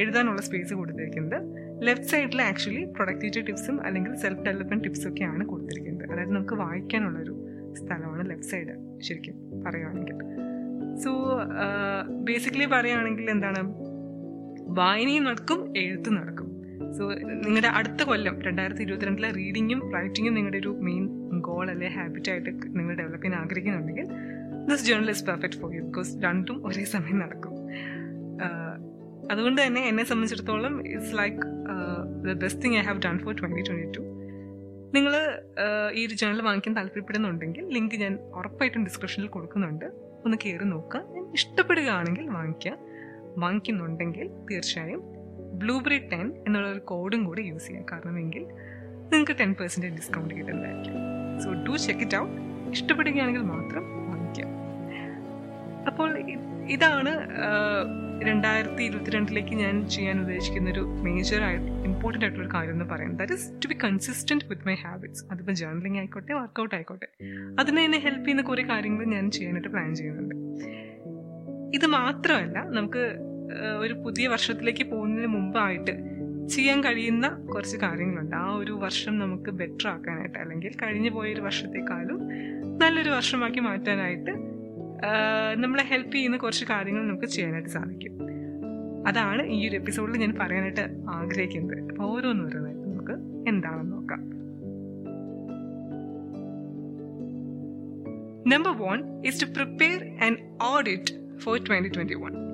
എഴുതാനുള്ള 0.00 0.40
സ്പേസ് 0.46 0.74
കൊടുത്തിരിക്കുന്നത്. 0.74 1.38
ലെഫ്റ്റ് 1.86 2.10
സൈഡിൽ 2.12 2.40
ആക്ച്വലി 2.42 2.84
പ്രൊഡക്ടിവിറ്റി 2.96 3.40
ടിപ്സും 3.48 3.78
അല്ലെങ്കിൽ 3.86 4.12
സെൽഫ് 4.22 4.44
ഡെവലപ്മെന്റ് 4.46 4.84
ടിപ്സും 4.84 5.08
ഒക്കെയാണ് 5.10 5.44
കൊടുത്തിരിക്കുന്നത്. 5.52 6.06
അതായത് 6.12 6.32
നമുക്ക് 6.36 6.56
വായിക്കാനുള്ളൊരു 6.64 7.34
സ്ഥലമാണ് 7.80 8.22
ലെഫ്റ്റ് 8.30 8.50
സൈഡ് 8.52 8.74
ശരിക്കും 9.08 9.36
പറയുകയാണെങ്കിൽ 9.66 10.18
സോ 11.04 11.10
ബേസിക്കലി 12.28 12.66
പറയുകയാണെങ്കിൽ 12.74 13.26
എന്താണ്? 13.30 13.62
വായനയും 14.78 15.24
നടക്കും 15.28 15.60
എഴുത്തും 15.82 16.14
നടക്കും. 16.20 16.48
സോ 16.96 17.04
നിങ്ങളുടെ 17.44 17.70
അടുത്ത 17.78 18.02
കൊല്ലം 18.02 18.34
രണ്ടായിരത്തി 18.46 18.82
ഇരുപത്തിരണ്ടിലെ 18.82 19.28
റീഡിങ്ങും 19.38 19.80
റൈറ്റിങ്ങും 19.96 20.34
നിങ്ങളുടെ 20.34 20.58
ഒരു 20.58 20.72
മെയിൻ 20.88 21.04
ഗോൾ 21.48 21.66
അല്ലെ 21.74 21.88
ഹാബിറ്റ് 21.96 22.30
ആയിട്ട് 22.32 22.50
നിങ്ങൾ 22.78 22.92
ഡെവലപ്പ് 23.00 23.24
ചെയ്യാൻ 23.26 23.42
ആഗ്രഹിക്കുന്നുണ്ടെങ്കിൽ 23.42 24.08
this 24.70 24.84
journal 24.88 25.10
is 25.14 25.24
perfect 25.26 25.58
for 25.60 25.70
you 25.76 25.82
because 25.82 26.12
രണ്ടും 26.24 26.58
ഒരേ 26.66 26.84
സമയം 26.94 27.18
നടക്കും. 27.18 27.55
അതുകൊണ്ട് 29.30 29.66
തന്നെ 29.66 29.88
എന്നെ 29.88 30.04
സംബന്ധിച്ചിടത്തോളം 30.04 30.86
it's 30.88 31.18
like 31.18 31.36
the 32.26 32.32
best 32.32 32.62
thing 32.62 32.76
I 32.76 32.80
have 32.80 33.00
done 33.00 33.18
for 33.18 33.34
twenty 33.34 33.62
twenty 33.62 33.98
two 33.98 34.02
നിങ്ങൾ 34.94 35.14
ഈ 35.92 36.06
ഒരു 36.06 36.14
ജേണൽ 36.14 36.42
വാങ്ങിക്കാൻ 36.42 36.76
താല്പര്യപ്പെടുന്നുണ്ടെങ്കിൽ 36.76 37.68
ലിങ്ക് 37.68 37.94
ഞാൻ 37.94 38.14
ഉറപ്പായിട്ടും 38.14 38.84
ഡിസ്ക്രിപ്ഷനിൽ 38.84 39.28
കൊടുക്കുന്നുണ്ട്. 39.28 39.84
ഒന്ന് 40.24 40.36
കയറി 40.44 40.64
നോക്കുക. 40.64 41.00
ഞാൻ 41.14 41.32
ഇഷ്ടപ്പെടുകയാണെങ്കിൽ 41.32 42.28
വാങ്ങിക്കുക. 42.28 42.76
വാങ്ങിക്കുന്നുണ്ടെങ്കിൽ 43.38 44.28
തീർച്ചയായും 44.28 45.02
ബ്ലൂബെറി 45.58 45.98
ടെൻ 45.98 46.32
എന്നുള്ള 46.46 46.68
ഒരു 46.68 46.78
കോഡും 46.78 47.24
കൂടി 47.24 47.42
യൂസ് 47.42 47.66
ചെയ്യാം. 47.66 47.86
കാരണമെങ്കിൽ 47.92 48.46
നിങ്ങൾക്ക് 49.12 49.38
ടെൻ 49.40 49.54
പെർസെന്റേജ് 49.54 49.94
ഡിസ്കൗണ്ട് 49.94 50.34
കിട്ടുന്നതായിരിക്കും. 50.34 50.94
So 51.44 51.52
do 51.52 51.76
check 51.76 52.00
it 52.00 52.16
out 52.16 52.36
ഇഷ്ടപ്പെടുകയാണെങ്കിൽ 52.70 53.40
മാത്രം 53.42 54.10
വാങ്ങിക്കാം 54.10 54.50
അപ്പോൾ 55.86 56.18
ഇതാണ് 56.66 57.12
രണ്ടായിരത്തി 58.22 58.82
ഇരുപത്തിരണ്ടിലേക്ക് 58.82 59.54
ഞാൻ 59.54 59.88
ചെയ്യാൻ 59.88 60.20
ഉദ്ദേശിക്കുന്ന 60.20 60.70
ഒരു 60.70 60.80
മേജർ 60.80 61.42
ആയിട്ട് 61.42 61.66
ഇമ്പോർട്ടന്റ് 61.66 62.24
ആയിട്ടുള്ള 62.24 62.48
ഒരു 62.48 62.54
കാര്യം 62.54 62.72
എന്ന് 62.72 62.84
പറയുന്നത് 62.84 63.18
that 63.18 63.32
is 63.32 63.52
to 63.52 63.68
be 63.68 63.78
consistent 63.84 64.44
with 64.44 64.68
my 64.68 64.74
habits 64.74 65.24
അതിപ്പോൾ 65.32 65.52
ജേർണലിംഗ് 65.52 65.98
ആയിക്കോട്ടെ 65.98 66.32
വർക്കൗട്ട് 66.32 66.74
ആയിക്കോട്ടെ. 66.74 67.06
അതിനെ 67.58 67.82
എന്നെ 67.82 67.98
ഹെൽപ്പ് 67.98 68.24
ചെയ്യുന്ന 68.24 68.42
കുറേ 68.42 68.62
കാര്യങ്ങൾ 68.62 69.04
ഞാൻ 69.04 69.30
ചെയ്യാനായിട്ട് 69.30 69.68
പ്ലാൻ 69.68 69.94
ചെയ്യുന്നുണ്ട്. 69.94 70.34
ഇത് 71.74 71.86
മാത്രമല്ല 71.86 72.58
നമുക്ക് 72.58 73.16
ഒരു 73.78 73.94
പുതിയ 73.94 74.28
വർഷത്തിലേക്ക് 74.28 74.84
പോകുന്നതിന് 74.84 75.26
മുമ്പായിട്ട് 75.26 76.16
ചെയ്യാൻ 76.48 76.84
കഴിയുന്ന 76.84 77.28
കുറച്ച് 77.28 77.76
കാര്യങ്ങളുണ്ട്. 77.76 78.36
ആ 78.36 78.54
ഒരു 78.54 78.72
വർഷം 78.72 79.18
നമുക്ക് 79.18 79.50
ബെറ്റർ 79.50 79.88
ആക്കാനായിട്ട് 79.88 80.38
അല്ലെങ്കിൽ 80.38 80.72
കഴിഞ്ഞു 80.82 81.10
പോയ 81.10 81.32
ഒരു 81.32 81.40
വർഷത്തെക്കാളും 81.40 82.28
നല്ലൊരു 82.78 83.10
വർഷമാക്കി 83.10 83.60
മാറ്റാനായിട്ട് 83.60 84.45
നമ്മളെ 85.54 85.82
ഹെൽപ്പ് 85.82 86.12
ചെയ്യുന്ന 86.12 86.36
കുറച്ച് 86.36 86.64
കാര്യങ്ങൾ 86.64 87.08
നമുക്ക് 87.08 87.26
ചെയ്യാനായിട്ട് 87.26 87.68
സാധിക്കും. 87.68 88.12
അതാണ് 89.08 89.46
ഈ 89.46 89.68
ഒരു 89.68 89.76
എപ്പിസോഡിൽ 89.76 90.16
ഞാൻ 90.16 90.36
പറയാനായിട്ട് 90.40 91.10
ആഗ്രഹിക്കുന്നത്. 91.10 91.88
അപ്പോൾ 91.88 92.02
ഓരോന്നോരോന്നായിട്ട് 92.02 92.82
നമുക്ക് 92.82 93.12
എന്താണെന്ന് 93.48 93.92
നോക്കാം. 93.92 94.36
Number 98.48 98.78
one 98.78 99.26
is 99.26 99.42
to 99.42 99.46
prepare 99.46 100.24
and 100.24 100.38
audit 100.62 101.38
for 101.38 101.58
twenty 101.68 101.88
twenty 101.88 102.14
one 102.14 102.46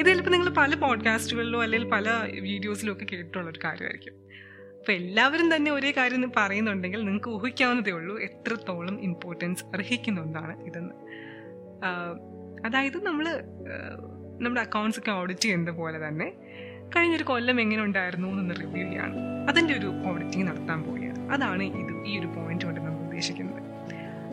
ഇത് 0.00 0.06
ചിലപ്പോൾ 0.06 0.30
നിങ്ങൾ 0.30 0.50
പല 0.50 0.74
പോഡ്കാസ്റ്റുകളിലോ 0.74 1.62
അല്ലെങ്കിൽ 1.62 1.88
പല 1.88 2.08
വീഡിയോസിലോ 2.40 2.92
ഒക്കെ 2.92 3.06
കേട്ടിട്ടുള്ള 3.12 3.50
ഒരു 3.50 3.60
കാര്യമായിരിക്കും. 3.64 4.12
അപ്പോൾ 4.78 4.92
എല്ലാവരും 4.92 5.56
തന്നെ 5.56 5.70
ഒരേ 5.72 5.92
കാര്യം 5.96 6.32
പറയുന്നുണ്ടെങ്കിൽ 6.36 6.98
നിങ്ങൾക്ക് 6.98 7.28
ഊഹിക്കാവുന്നതേ 7.28 7.92
ഉള്ളൂ 7.92 8.18
എത്രത്തോളം 8.18 9.00
ഇമ്പോർട്ടൻസ് 9.00 9.64
അർഹിക്കുന്നുണ്ടാണ് 9.64 10.64
ഇതെന്ന്. 10.64 10.94
അതായത് 12.64 13.06
നമ്മൾ 13.06 13.26
നമ്മുടെ 14.42 14.60
അക്കൗണ്ട്സ് 14.60 15.00
ഒക്കെ 15.00 15.10
ഓഡിറ്റ് 15.10 15.40
ചെയ്യുന്നത് 15.40 15.74
പോലെ 15.74 16.08
തന്നെ 16.08 16.32
കഴിഞ്ഞൊരു 16.96 17.22
കൊല്ലം 17.22 17.60
എങ്ങനെ 17.60 17.82
ഉണ്ടായിരുന്നു 17.82 18.28
എന്ന് 18.28 18.54
റിവ്യൂ 18.60 18.88
ചെയ്യാണ്. 18.88 19.16
അതിന്റെ 19.48 19.74
ഒരു 19.74 19.92
ഓഡിറ്റിംഗ് 20.06 20.46
നടത്താൻ 20.48 20.82
പോവുകയാണ്. 20.82 21.32
അതാണ് 21.32 21.62
ഇത് 21.62 22.06
ഈ 22.06 22.18
ഒരു 22.20 22.26
പോയിന്റ് 22.26 22.64
കൊണ്ട് 22.64 22.80
നമ്മൾ 22.80 23.02
ഉദ്ദേശിക്കുന്നത്. 23.04 23.62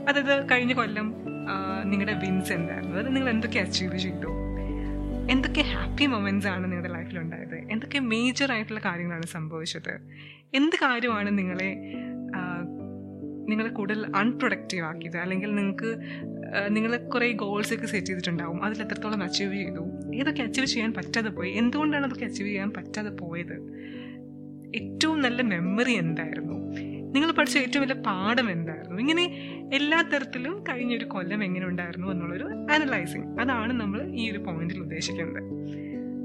അതായത് 0.10 0.50
കഴിഞ്ഞ 0.52 0.74
കൊല്ലം 0.74 1.08
നിങ്ങളുടെ 1.84 2.14
വിൻസ് 2.14 2.54
എന്തായിരുന്നു? 2.54 2.94
അതായത് 2.94 3.16
നിങ്ങൾ 3.16 3.30
എന്തൊക്കെ 3.30 3.60
അച്ചീവ് 3.60 3.98
ചെയ്തു? 3.98 4.32
എന്തൊക്കെ 5.32 5.62
ഹാപ്പി 5.62 6.06
മൊമെന്റ്സ് 6.06 6.48
ആണ് 6.48 6.64
നിങ്ങളുടെ 6.64 6.94
ലൈഫിൽ 6.94 7.20
ഉണ്ടായത്? 7.20 7.56
എന്തൊക്കെ 7.56 8.00
മേജർ 8.00 8.52
ആയിട്ടുള്ള 8.52 8.82
കാര്യങ്ങളാണ് 8.86 9.26
സംഭവിച്ചത്? 9.26 9.94
എന്ത് 10.54 10.76
കാര്യമാണ് 10.82 11.38
നിങ്ങളെ 11.38 11.78
നിങ്ങളെ 13.50 13.70
കൂടുതൽ 13.70 14.16
അൺപ്രൊഡക്റ്റീവ് 14.16 14.86
ആക്കിയത്? 14.86 15.18
അല്ലെങ്കിൽ 15.18 15.56
നിങ്ങൾക്ക് 15.56 15.90
നിങ്ങൾ 16.68 16.98
കുറേ 16.98 17.32
ഗോൾസ് 17.32 17.74
ഒക്കെ 17.74 17.86
സെറ്റ് 17.86 18.08
ചെയ്തിട്ടുണ്ടാവും. 18.08 18.66
അതിൽ 18.66 18.82
എത്രത്തോളം 18.82 19.24
അച്ചീവ് 19.24 19.54
ചെയ്തു? 19.54 20.16
ഏതൊക്കെ 20.16 20.44
അച്ചീവ് 20.44 20.68
ചെയ്യാൻ 20.68 20.94
പറ്റാതെ 20.94 21.30
പോയി? 21.30 21.52
എന്തുകൊണ്ടാണ് 21.52 22.06
അതൊക്കെ 22.06 22.26
അച്ചീവ് 22.26 22.50
ചെയ്യാൻ 22.50 22.70
പറ്റാതെ 22.78 23.10
പോയത്? 23.10 23.56
ഏറ്റവും 24.76 25.22
നല്ല 25.22 25.42
മെമ്മറി 25.42 25.92
എന്തായിരുന്നു? 25.92 26.56
നിങ്ങൾ 27.12 27.32
പഠിച്ച 27.32 27.58
ഏറ്റവും 27.58 27.82
വലിയ 27.82 28.02
പാഠം 28.02 28.52
എന്തായിരുന്നു? 28.52 29.00
ഇങ്ങനെ 29.00 29.24
എല്ലാ 29.74 30.02
തരത്തിലും 30.02 30.64
കഴിഞ്ഞൊരു 30.70 31.06
കൊല്ലം 31.06 31.44
എങ്ങനെ 31.44 31.66
ഉണ്ടായിരുന്നു 31.66 32.12
എന്നുള്ളൊരു 32.12 32.44
അനലൈസിങ് 32.44 33.40
അതാണ് 33.40 33.74
നമ്മൾ 33.74 34.12
ഈ 34.16 34.32
ഒരു 34.32 34.38
പോയിന്റിൽ 34.38 34.80
ഉദ്ദേശിക്കുന്നത്. 34.80 35.44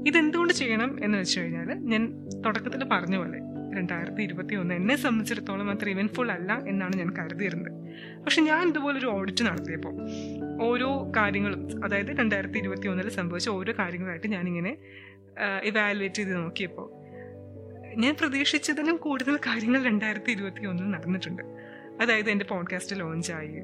ഇതെന്തുകൊണ്ട് 0.07 0.53
ചെയ്യണം 0.53 1.03
എന്ന് 1.03 1.17
വെച്ച് 1.17 1.39
കഴിഞ്ഞാൽ 1.39 1.73
ഞാൻ 1.73 2.27
തുടക്കത്തിൽ 2.45 2.83
പറഞ്ഞ 2.83 3.17
പോലെ 3.17 3.39
രണ്ടായിരത്തി 3.77 4.21
ഇരുപത്തി 4.21 4.55
ഒന്ന് 4.55 4.73
എന്നെ 4.73 4.95
സംബന്ധിച്ചിടത്തോളം 4.95 5.69
അത്ര 5.69 5.89
ഇവൻഫുൾ 5.89 6.31
അല്ല 6.31 6.61
എന്നാണ് 6.67 6.95
ഞാൻ 6.95 7.13
കരുതിയിരുന്നത്. 7.19 7.80
പക്ഷെ 8.23 8.41
ഞാൻ 8.41 8.69
ഇതുപോലെ 8.69 8.99
ഒരു 8.99 9.05
ഓഡിറ്റ് 9.05 9.43
നടത്തിയപ്പോൾ 9.43 9.93
ഓരോ 10.61 11.11
കാര്യങ്ങളും 11.17 11.83
അതായത് 11.85 12.11
രണ്ടായിരത്തി 12.19 12.57
ഇരുപത്തി 12.57 12.87
ഒന്നിൽ 12.87 13.09
സംഭവിച്ച 13.09 13.49
ഓരോ 13.49 13.73
കാര്യങ്ങളായിട്ട് 13.79 14.27
ഞാനിങ്ങനെ 14.27 14.77
ഇവാലുവേറ്റ് 15.63 16.15
ചെയ്ത് 16.15 16.35
നോക്കിയപ്പോൾ 16.35 17.01
ഞാൻ 17.95 18.15
പ്രതീക്ഷിച്ചതിലും 18.19 18.95
കൂടുതൽ 18.97 19.35
കാര്യങ്ങൾ 19.37 19.83
രണ്ടായിരത്തി 19.83 20.31
ഇരുപത്തി 20.31 20.65
ഒന്നിൽ 20.65 20.91
നടന്നിട്ടുണ്ട്. 20.91 21.43
അതായത് 22.01 22.29
എന്റെ 22.29 22.45
പോഡ്കാസ്റ്റ് 22.45 22.99
ലോഞ്ചായി 22.99 23.61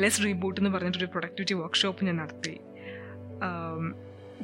ലെസ് 0.00 0.24
റീബൂട്ട് 0.24 0.60
എന്ന് 0.60 0.70
പറഞ്ഞിട്ടൊരു 0.70 1.06
പ്രൊഡക്ടിവിറ്റി 1.06 1.54
വർക്ക്ഷോപ്പ് 1.54 2.04
ഞാൻ 2.04 2.16
നടത്തി. 2.16 2.54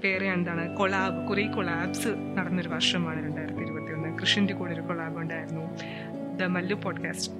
വേറെ 0.04 0.26
എന്താണ് 0.26 0.76
കൊളാബ് 0.76 1.28
കുറേ 1.28 1.46
കൊളാബ്സ് 1.46 2.08
നടന്നൊരു 2.08 2.68
വർഷമാണ് 2.68 3.24
രണ്ടായിരത്തി 3.24 3.60
ഇരുപത്തി 3.60 3.92
ഒന്ന് 3.92 4.18
കൃഷിന്റെ 4.18 4.54
കൂടെ 4.54 4.72
ഒരു 4.72 4.80
കൊളാബ് 4.80 5.18
ഉണ്ടായിരുന്നു. 5.18 5.64
മല്ലു 6.46 6.74
പോഡ്കാസ്റ്റ് 6.74 7.32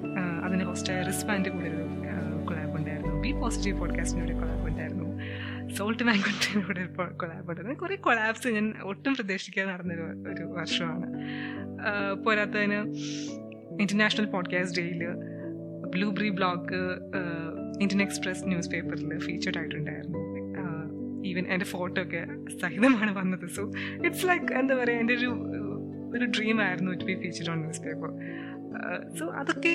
അതിന് 0.43 0.63
ഹോസ്റ്റായ 0.63 1.03
റിസ്പാന്റെ 1.03 1.49
കൂടെ 1.49 1.65
ഒരു 1.65 1.83
കൊളാബ് 2.47 2.75
ഉണ്ടായിരുന്നു. 2.77 3.21
ബി 3.21 3.31
പോസിറ്റീവ് 3.31 3.79
പോഡ്കാസ്റ്റിന്റെ 3.79 4.33
ഒരു 4.33 4.39
കൊളാബ് 4.39 4.67
ഉണ്ടായിരുന്നു. 4.67 5.03
സോൾട്ട് 5.69 6.03
മാങ്കോട്ടിന്റെ 6.03 6.67
കൂടെ 6.67 6.81
ഒരു 6.81 6.89
കൊളാബ് 7.17 7.49
ഉണ്ടായിരുന്നു. 7.49 7.73
കുറേ 7.73 7.95
കൊളാബ്സ് 7.95 8.47
ഞാൻ 8.47 8.73
ഒട്ടും 8.83 9.15
പ്രതീക്ഷിക്കാതെ 9.15 9.71
നടന്നൊരു 9.71 10.01
ഒരു 10.01 10.43
വർഷമാണ്. 10.43 11.07
പോരാത്തതിന് 12.25 12.79
ഇന്റർനാഷണൽ 13.81 14.25
പോഡ്കാസ്റ്റ് 14.25 14.81
ഡേയിൽ 14.81 15.03
blueberry 15.95 16.29
blog 16.29 16.75
Indian 17.81 18.01
Express 18.01 18.47
news 18.47 18.69
പേപ്പറിൽ 18.69 19.19
ഫീച്ചേർഡ് 19.19 19.57
ആയിട്ടുണ്ടായിരുന്നു. 19.57 20.19
ഈവൻ 21.25 21.45
എന്റെ 21.47 21.65
ഫോട്ടോ 21.65 22.01
ഒക്കെ 22.01 22.27
സഹിതമാണ് 22.61 23.17
വന്നത്. 23.17 23.49
സോ 23.49 23.71
ഇറ്റ്സ് 24.05 24.27
ലൈക്ക് 24.27 24.53
എന്താ 24.53 24.75
പറയുക 24.75 24.99
എന്റെ 24.99 25.13
ഒരു 25.13 25.29
ഒരു 26.15 26.25
ഡ്രീം 26.25 26.61
ആയിരുന്നു 26.61 26.91
to 26.91 27.05
be 27.05 27.13
featured 27.13 27.49
on 27.49 27.59
news 27.59 27.81
paper 27.81 28.09
so 29.19 29.25
അതൊക്കെ 29.31 29.73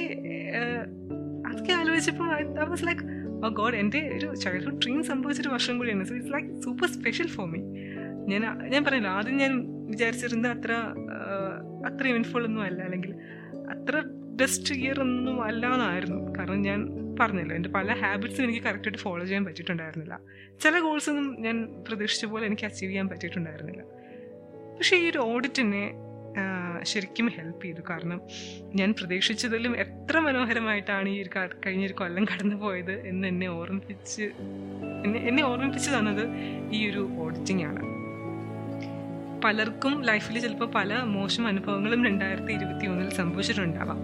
അതൊക്കെ 1.48 1.72
ആലോചിച്ചപ്പോൾ 1.72 2.28
I 2.34 2.64
was 2.64 2.86
like 2.86 3.02
oh 3.46 3.48
god 3.48 3.74
എന്റെ 3.74 4.10
ഒരു 4.16 4.34
ചൈൽഡ്ഹുഡ് 4.34 4.78
ഡ്രീം 4.78 5.04
സംഭവിച്ചൊരു 5.04 5.48
വർഷം 5.48 5.78
കൂടിയാണ്. 5.78 6.04
So 6.04 6.14
it's 6.14 6.32
like 6.32 6.62
super 6.62 6.88
special 6.88 7.28
for 7.28 7.48
me 7.48 7.60
ഞാൻ 8.28 8.68
ഞാൻ 8.68 8.84
പറഞ്ഞില്ല 8.84 9.08
ആദ്യം 9.08 9.36
ഞാൻ 9.36 9.52
വിചാരിച്ചിരുന്നത് 9.86 10.58
അത്ര 10.58 10.72
അത്ര 11.86 12.06
ഇവൻഫുൾ 12.06 12.44
ഒന്നും 12.44 12.62
അല്ല. 12.62 12.82
അല്ലെങ്കിൽ 12.82 13.14
അത്ര 13.70 14.02
ബെസ്റ്റ് 14.40 14.74
ഇയർ 14.74 15.00
ഒന്നും 15.00 15.42
അല്ല 15.42 15.66
എന്നായിരുന്നു. 15.66 16.34
കാരണം 16.38 16.62
ഞാൻ 16.62 16.80
പറഞ്ഞല്ലോ 17.20 17.56
എന്റെ 17.56 17.68
പല 17.68 17.92
ഹാബിറ്റ്സും 17.92 18.44
എനിക്ക് 18.44 18.60
കറക്റ്റായിട്ട് 18.60 18.98
ഫോളോ 18.98 19.24
ചെയ്യാൻ 19.24 19.44
പറ്റിയിട്ടുണ്ടായിരുന്നില്ല. 19.44 20.20
ചില 20.60 20.80
ഗോൾസൊന്നും 20.80 21.36
ഞാൻ 21.40 21.56
പ്രതീക്ഷിച്ച 21.88 22.24
പോലെ 22.24 22.46
എനിക്ക് 22.46 22.66
അച്ചീവ് 22.66 22.90
ചെയ്യാൻ 22.90 23.08
പറ്റിയിട്ടുണ്ടായിരുന്നില്ല. 23.08 23.82
പക്ഷേ 24.78 24.96
ഈ 24.96 25.10
ഒരു 25.10 25.18
ഓഡിറ്റിനെ 25.18 25.92
ശരിക്കും 26.82 27.28
ഹെൽപ്പ് 27.28 27.64
ചെയ്തു. 27.64 27.82
കാരണം 27.90 28.20
ഞാൻ 28.74 28.94
പ്രതീക്ഷിച്ചതിലും 28.98 29.76
എത്ര 29.76 30.18
മനോഹരമായിട്ടാണ് 30.18 31.08
ഈ 31.08 31.22
ഒരു 31.22 31.30
കഴിഞ്ഞൊരു 31.66 31.92
കൊല്ലം 31.92 32.24
കടന്നു 32.24 32.56
പോയത് 32.56 33.06
എന്ന് 33.06 33.28
എന്നെ 33.28 33.48
ഓർമ്മിപ്പിച്ച് 33.48 34.22
എന്നെ 35.04 35.20
എന്നെ 35.20 35.44
ഓർമ്മിപ്പിച്ച് 35.44 35.90
തന്നത് 35.90 36.28
ഈ 36.72 36.90
ഒരു 36.90 37.08
ഓഡിറ്റിംഗ് 37.18 37.64
ആണ്. 37.64 37.98
പലർക്കും 39.44 40.04
ലൈഫിൽ 40.04 40.38
ചിലപ്പോൾ 40.38 40.70
പല 40.74 40.94
മോശം 40.94 41.46
അനുഭവങ്ങളും 41.46 42.04
രണ്ടായിരത്തി 42.04 42.52
ഇരുപത്തി 42.52 42.86
ഒന്നിൽ 42.86 43.10
സംഭവിച്ചിട്ടുണ്ടാവാം 43.10 44.00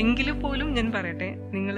എങ്കിലും 0.00 0.40
പോലും 0.40 0.74
ഞാൻ 0.74 0.92
പറയട്ടെ 0.92 1.34
നിങ്ങൾ 1.34 1.76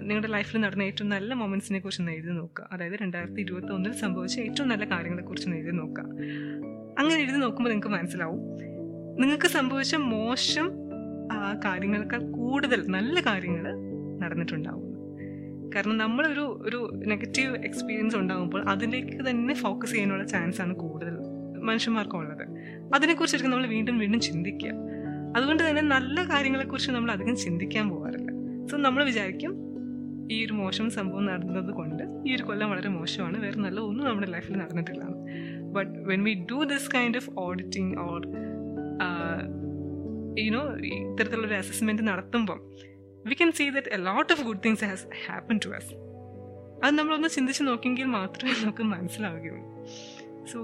നിങ്ങളുടെ 0.00 0.28
ലൈഫിൽ 0.28 0.60
നടന്ന 0.60 0.82
ഏറ്റവും 0.82 1.08
നല്ല 1.08 1.34
മൊമെന്റ്സിനെ 1.34 1.78
കുറിച്ച് 1.78 2.02
ഒന്ന് 2.02 2.12
എഴുതി 2.12 2.30
നോക്കുക. 2.30 2.68
അതായത് 2.72 2.92
രണ്ടായിരത്തി 3.02 3.40
ഇരുപത്തി 3.40 3.72
ഒന്നിൽ 3.72 3.92
സംഭവിച്ച 3.92 4.38
ഏറ്റവും 4.40 4.68
നല്ല 4.68 4.84
കാര്യങ്ങളെ 4.84 5.22
കുറിച്ച് 5.22 5.48
എഴുതി 5.48 5.76
നോക്കുക. 5.76 6.04
അങ്ങനെ 6.98 7.20
എഴുതി 7.22 7.36
നോക്കുമ്പോൾ 7.36 7.70
നിങ്ങൾക്ക് 7.70 7.94
മനസ്സിലാവും. 7.96 8.40
നിങ്ങൾക്ക് 9.20 9.46
സംഭവിച്ച 9.46 9.94
മോശം 9.94 10.68
കാര്യങ്ങളെക്കാൾ 11.64 12.20
കൂടുതൽ 12.32 12.86
നല്ല 12.86 13.20
കാര്യങ്ങൾ 13.20 13.64
നടന്നിട്ടുണ്ടാവും 14.22 14.84
കാരണം 15.74 15.96
നമ്മളൊരു 15.98 16.62
ഒരു 16.66 16.78
നെഗറ്റീവ് 17.06 17.56
എക്സ്പീരിയൻസ് 17.64 18.16
ഉണ്ടാകുമ്പോൾ 18.16 18.68
അതിലേക്ക് 18.68 19.30
തന്നെ 19.30 19.54
ഫോക്കസ് 19.54 19.92
ചെയ്യാനുള്ള 19.92 20.24
ചാൻസ് 20.26 20.60
ആണ് 20.62 20.74
കൂടുതൽ 20.74 21.16
മനുഷ്യന്മാർക്കുള്ളത്. 21.62 22.44
അതിനെക്കുറിച്ചൊക്കെ 22.94 23.48
നമ്മൾ 23.48 23.66
വീണ്ടും 23.66 23.98
വീണ്ടും 23.98 24.20
ചിന്തിക്കുക. 24.20 24.70
അതുകൊണ്ട് 25.36 25.62
തന്നെ 25.68 25.82
നല്ല 25.82 26.24
കാര്യങ്ങളെക്കുറിച്ച് 26.24 26.90
നമ്മൾ 26.90 27.10
അധികം 27.10 27.36
ചിന്തിക്കാൻ 27.36 27.88
പോകാറില്ല. 27.88 28.27
സോ 28.70 28.76
നമ്മൾ 28.76 29.04
വിചാരിക്കും 29.04 29.68
ഈ 30.32 30.46
ഒരു 30.46 30.52
മോശം 30.52 30.90
സംഭവം 30.90 31.26
നടന്നത് 31.26 31.74
കൊണ്ട് 31.74 32.02
ഈ 32.28 32.34
ഒരു 32.34 32.42
കൊല്ലം 32.42 32.70
വളരെ 32.70 32.88
മോശമാണ്. 32.88 33.36
വേറെ 33.38 33.58
നല്ല 33.58 33.80
ഒന്നും 33.80 34.06
നമ്മുടെ 34.06 34.26
ലൈഫിൽ 34.26 34.58
നടന്നിട്ടില്ല. 34.58 35.04
But 35.72 35.98
when 35.98 36.24
we 36.24 36.46
do 36.50 36.64
this 36.64 36.90
kind 36.90 37.16
of 37.16 37.30
auditing 37.38 37.98
or 37.98 38.26
you know 40.38 40.76
ഇത്തരത്തിലുള്ള 40.84 41.46
ഒരു 41.46 41.54
assessment 41.54 42.02
നടത്തുമ്പം 42.02 42.60
we 43.26 43.34
can 43.34 43.52
see 43.52 43.70
that 43.70 43.88
a 43.88 43.96
lot 43.96 44.32
of 44.32 44.42
good 44.42 44.58
things 44.64 44.84
has 44.84 45.06
happen 45.26 45.60
to 45.64 45.68
us 45.68 45.94
അത് 46.84 46.94
നമ്മളൊന്ന് 46.98 47.28
ചിന്തിച്ച് 47.28 47.62
നോക്കിയെങ്കിൽ 47.66 48.04
മാത്രമേ 48.04 48.52
നമുക്ക് 48.62 48.82
മനസ്സിലാവുകയുള്ളൂ. 48.82 49.86
സോ 50.52 50.58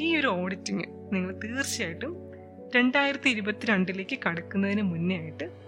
ഈ 0.00 0.16
ഒരു 0.16 0.26
ഓഡിറ്റിങ് 0.26 0.84
നിങ്ങൾ 1.12 1.40
തീർച്ചയായിട്ടും 1.44 2.30
രണ്ടായിരത്തി 2.76 3.28
ഇരുപത്തിരണ്ടിലേക്ക് 3.30 4.18
കടക്കുന്നതിന് 4.28 4.82
മുന്നേ 4.82 5.18
ആയിട്ട് 5.18 5.59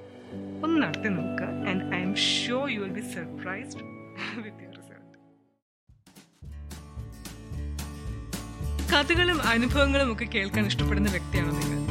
ഒന്ന് 0.64 0.82
നടത്തി 0.82 1.08
നോക്കുക. 1.08 1.46
And 1.46 1.94
I 1.94 2.00
am 2.00 2.14
sure 2.14 2.70
you 2.70 2.80
will 2.80 2.88
be 2.88 3.00
surprised 3.00 3.82
with 4.36 4.62
your 4.62 4.74
result 4.74 5.18
കഥകളും 8.92 9.42
അനുഭവങ്ങളും 9.42 10.12
ഒക്കെ 10.12 10.24
കേൾക്കാൻ 10.24 10.66
ഇഷ്ടപ്പെടുന്ന 10.66 11.10
വ്യക്തിയാണോ 11.10 11.50
നിങ്ങൾ? 11.50 11.82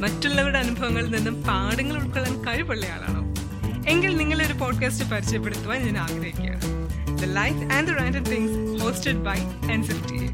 മറ്റുള്ളവരുടെ 0.00 0.58
അനുഭവങ്ങളിൽ 0.58 1.10
നിന്നും 1.16 1.42
പാഠങ്ങൾ 1.42 1.96
ഉൾക്കൊള്ളാൻ 1.96 2.46
കഴിവുള്ള 2.46 2.86
ആളാണോ? 2.86 3.34
എങ്കിൽ 3.88 4.16
നിങ്ങളെ 4.16 4.46
ഒരു 4.46 4.52
പോഡ്കാസ്റ്റ് 4.52 5.10
പരിചയപ്പെടുത്തുവാൻ 5.10 5.80
ഞാൻ 5.80 5.98
ആഗ്രഹിക്കുകയാണ്. 5.98 6.62
The 7.18 7.24
life 7.24 7.74
and 7.74 7.88
the 7.88 7.90
random 7.90 8.24
things 8.24 8.82
hosted 8.82 9.16
by 9.16 9.36
fifty 9.82 10.24
a 10.24 10.28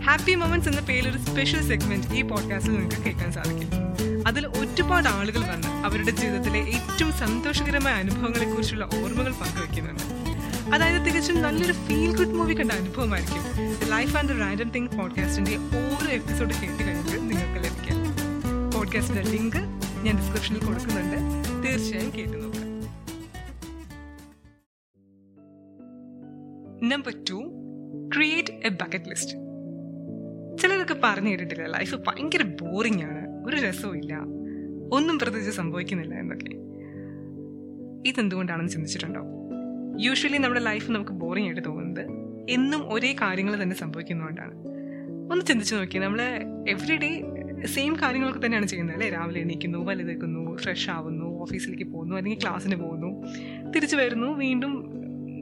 happy 0.00 0.34
moments 0.34 0.68
എന്ന 0.68 0.80
പേരിൽ 0.80 1.08
ഒരു 1.08 1.18
സ്പെഷ്യൽ 1.18 1.62
സെഗ്മെന്റ് 1.62 2.14
ഈ 2.14 2.22
പോഡ്കാസ്റ്റിൽ 2.22 2.72
നിങ്ങൾക്ക് 2.72 3.02
കേൾക്കാൻ 3.02 3.32
സാധിക്കും. 3.32 4.03
അതിൽ 4.26 4.46
ഒരുപാട് 4.46 5.08
ആളുകൾ 5.08 5.40
വന്ന് 5.40 5.68
അവരുടെ 5.68 6.10
ജീവിതത്തിലെ 6.10 6.58
ഏറ്റവും 6.58 7.12
സന്തോഷകരമായ 7.12 7.94
അനുഭവങ്ങളെ 7.94 8.50
കുറിച്ചുള്ള 8.50 8.84
ഓർമ്മകൾ 8.84 9.32
പങ്കുവെക്കുന്നുണ്ട് 9.32 10.02
അതായത് 10.74 11.06
തികച്ചും 11.06 11.42
നല്ലൊരു 11.42 11.72
ഫീൽ 11.72 12.16
ഗുഡ് 12.16 12.34
മൂവി 12.34 12.54
കണ്ട 12.54 12.72
അനുഭവമായിരിക്കും. 12.72 13.42
ലൈഫ് 13.90 14.16
ആൻഡ് 14.16 14.30
റാൻഡം 14.30 14.70
തിങ് 14.70 14.88
പോഡ്കാസ്റ്റിന്റെ 14.88 15.56
ഓരോ 15.56 16.10
എപ്പിസോഡ് 16.10 16.54
കേട്ട് 16.54 16.84
കഴിഞ്ഞിട്ട് 16.84 17.30
നിങ്ങൾക്ക് 17.30 17.64
ലഭിക്കാം. 17.64 17.96
പോഡ്കാസ്റ്റിന്റെ 18.70 19.22
ലിങ്ക് 19.22 19.56
ഞാൻ 20.02 20.18
ഡിസ്ക്രിപ്ഷനിൽ 20.18 20.64
കൊടുക്കുന്നുണ്ട്. 20.64 21.16
തീർച്ചയായും 21.66 22.12
കേട്ടു 22.18 22.32
നോക്കാം. 22.32 22.64
Number 26.88 27.24
two 27.30 27.50
create 28.16 28.50
a 28.50 28.68
bucket 28.68 29.10
list 29.10 29.32
ചിലരൊക്കെ 30.58 30.96
പറഞ്ഞു 31.04 31.30
കേട്ടിട്ടില്ല. 31.30 31.78
ലൈഫ് 31.78 31.94
ഭയങ്കര 31.94 32.42
ബോറിംഗ് 32.42 33.04
ആണ്. 33.04 33.23
ഒരു 33.44 33.56
രസവും 33.56 33.96
ഇല്ല 33.96 34.18
ഒന്നും 34.92 35.18
പ്രത്യേകിച്ച് 35.18 35.50
സംഭവിക്കുന്നില്ല 35.50 36.14
എന്നൊക്കെ. 36.14 36.50
ഇതെന്തുകൊണ്ടാണെന്ന് 38.08 38.70
ചിന്തിച്ചിട്ടുണ്ടോ? 38.70 39.20
യൂഷ്വലി 40.00 40.38
നമ്മുടെ 40.38 40.60
ലൈഫ് 40.60 40.90
നമുക്ക് 40.90 41.10
ബോറിംഗ് 41.10 41.48
ആയിട്ട് 41.48 41.64
തോന്നുന്നത് 41.66 42.06
എന്നും 42.50 42.92
ഒരേ 42.92 43.16
കാര്യങ്ങൾ 43.20 43.62
തന്നെ 43.62 43.76
സംഭവിക്കുന്നതുകൊണ്ടാണ്. 43.76 44.54
ഒന്ന് 45.32 45.44
ചിന്തിച്ചു 45.44 45.74
നോക്കി 45.74 45.98
നമ്മൾ 45.98 46.22
എവറി 46.68 46.96
ഡേ 46.96 47.22
സെയിം 47.66 47.96
കാര്യങ്ങളൊക്കെ 48.02 48.46
തന്നെയാണ് 48.46 48.66
ചെയ്യുന്നത് 48.66 48.96
അല്ലേ? 48.96 49.10
രാവിലെ 49.10 49.40
എണീക്കുന്നു 49.40 49.78
വലുതേക്കുന്നു 49.78 50.56
ഫ്രഷ് 50.56 50.90
ആവുന്നു 50.90 51.40
ഓഫീസിലേക്ക് 51.40 51.84
പോകുന്നു 51.84 52.16
അല്ലെങ്കിൽ 52.16 52.42
ക്ലാസ്സിന് 52.42 52.76
പോകുന്നു 52.76 53.24
തിരിച്ചു 53.70 53.96
വരുന്നു 53.96 54.38
വീണ്ടും 54.38 54.90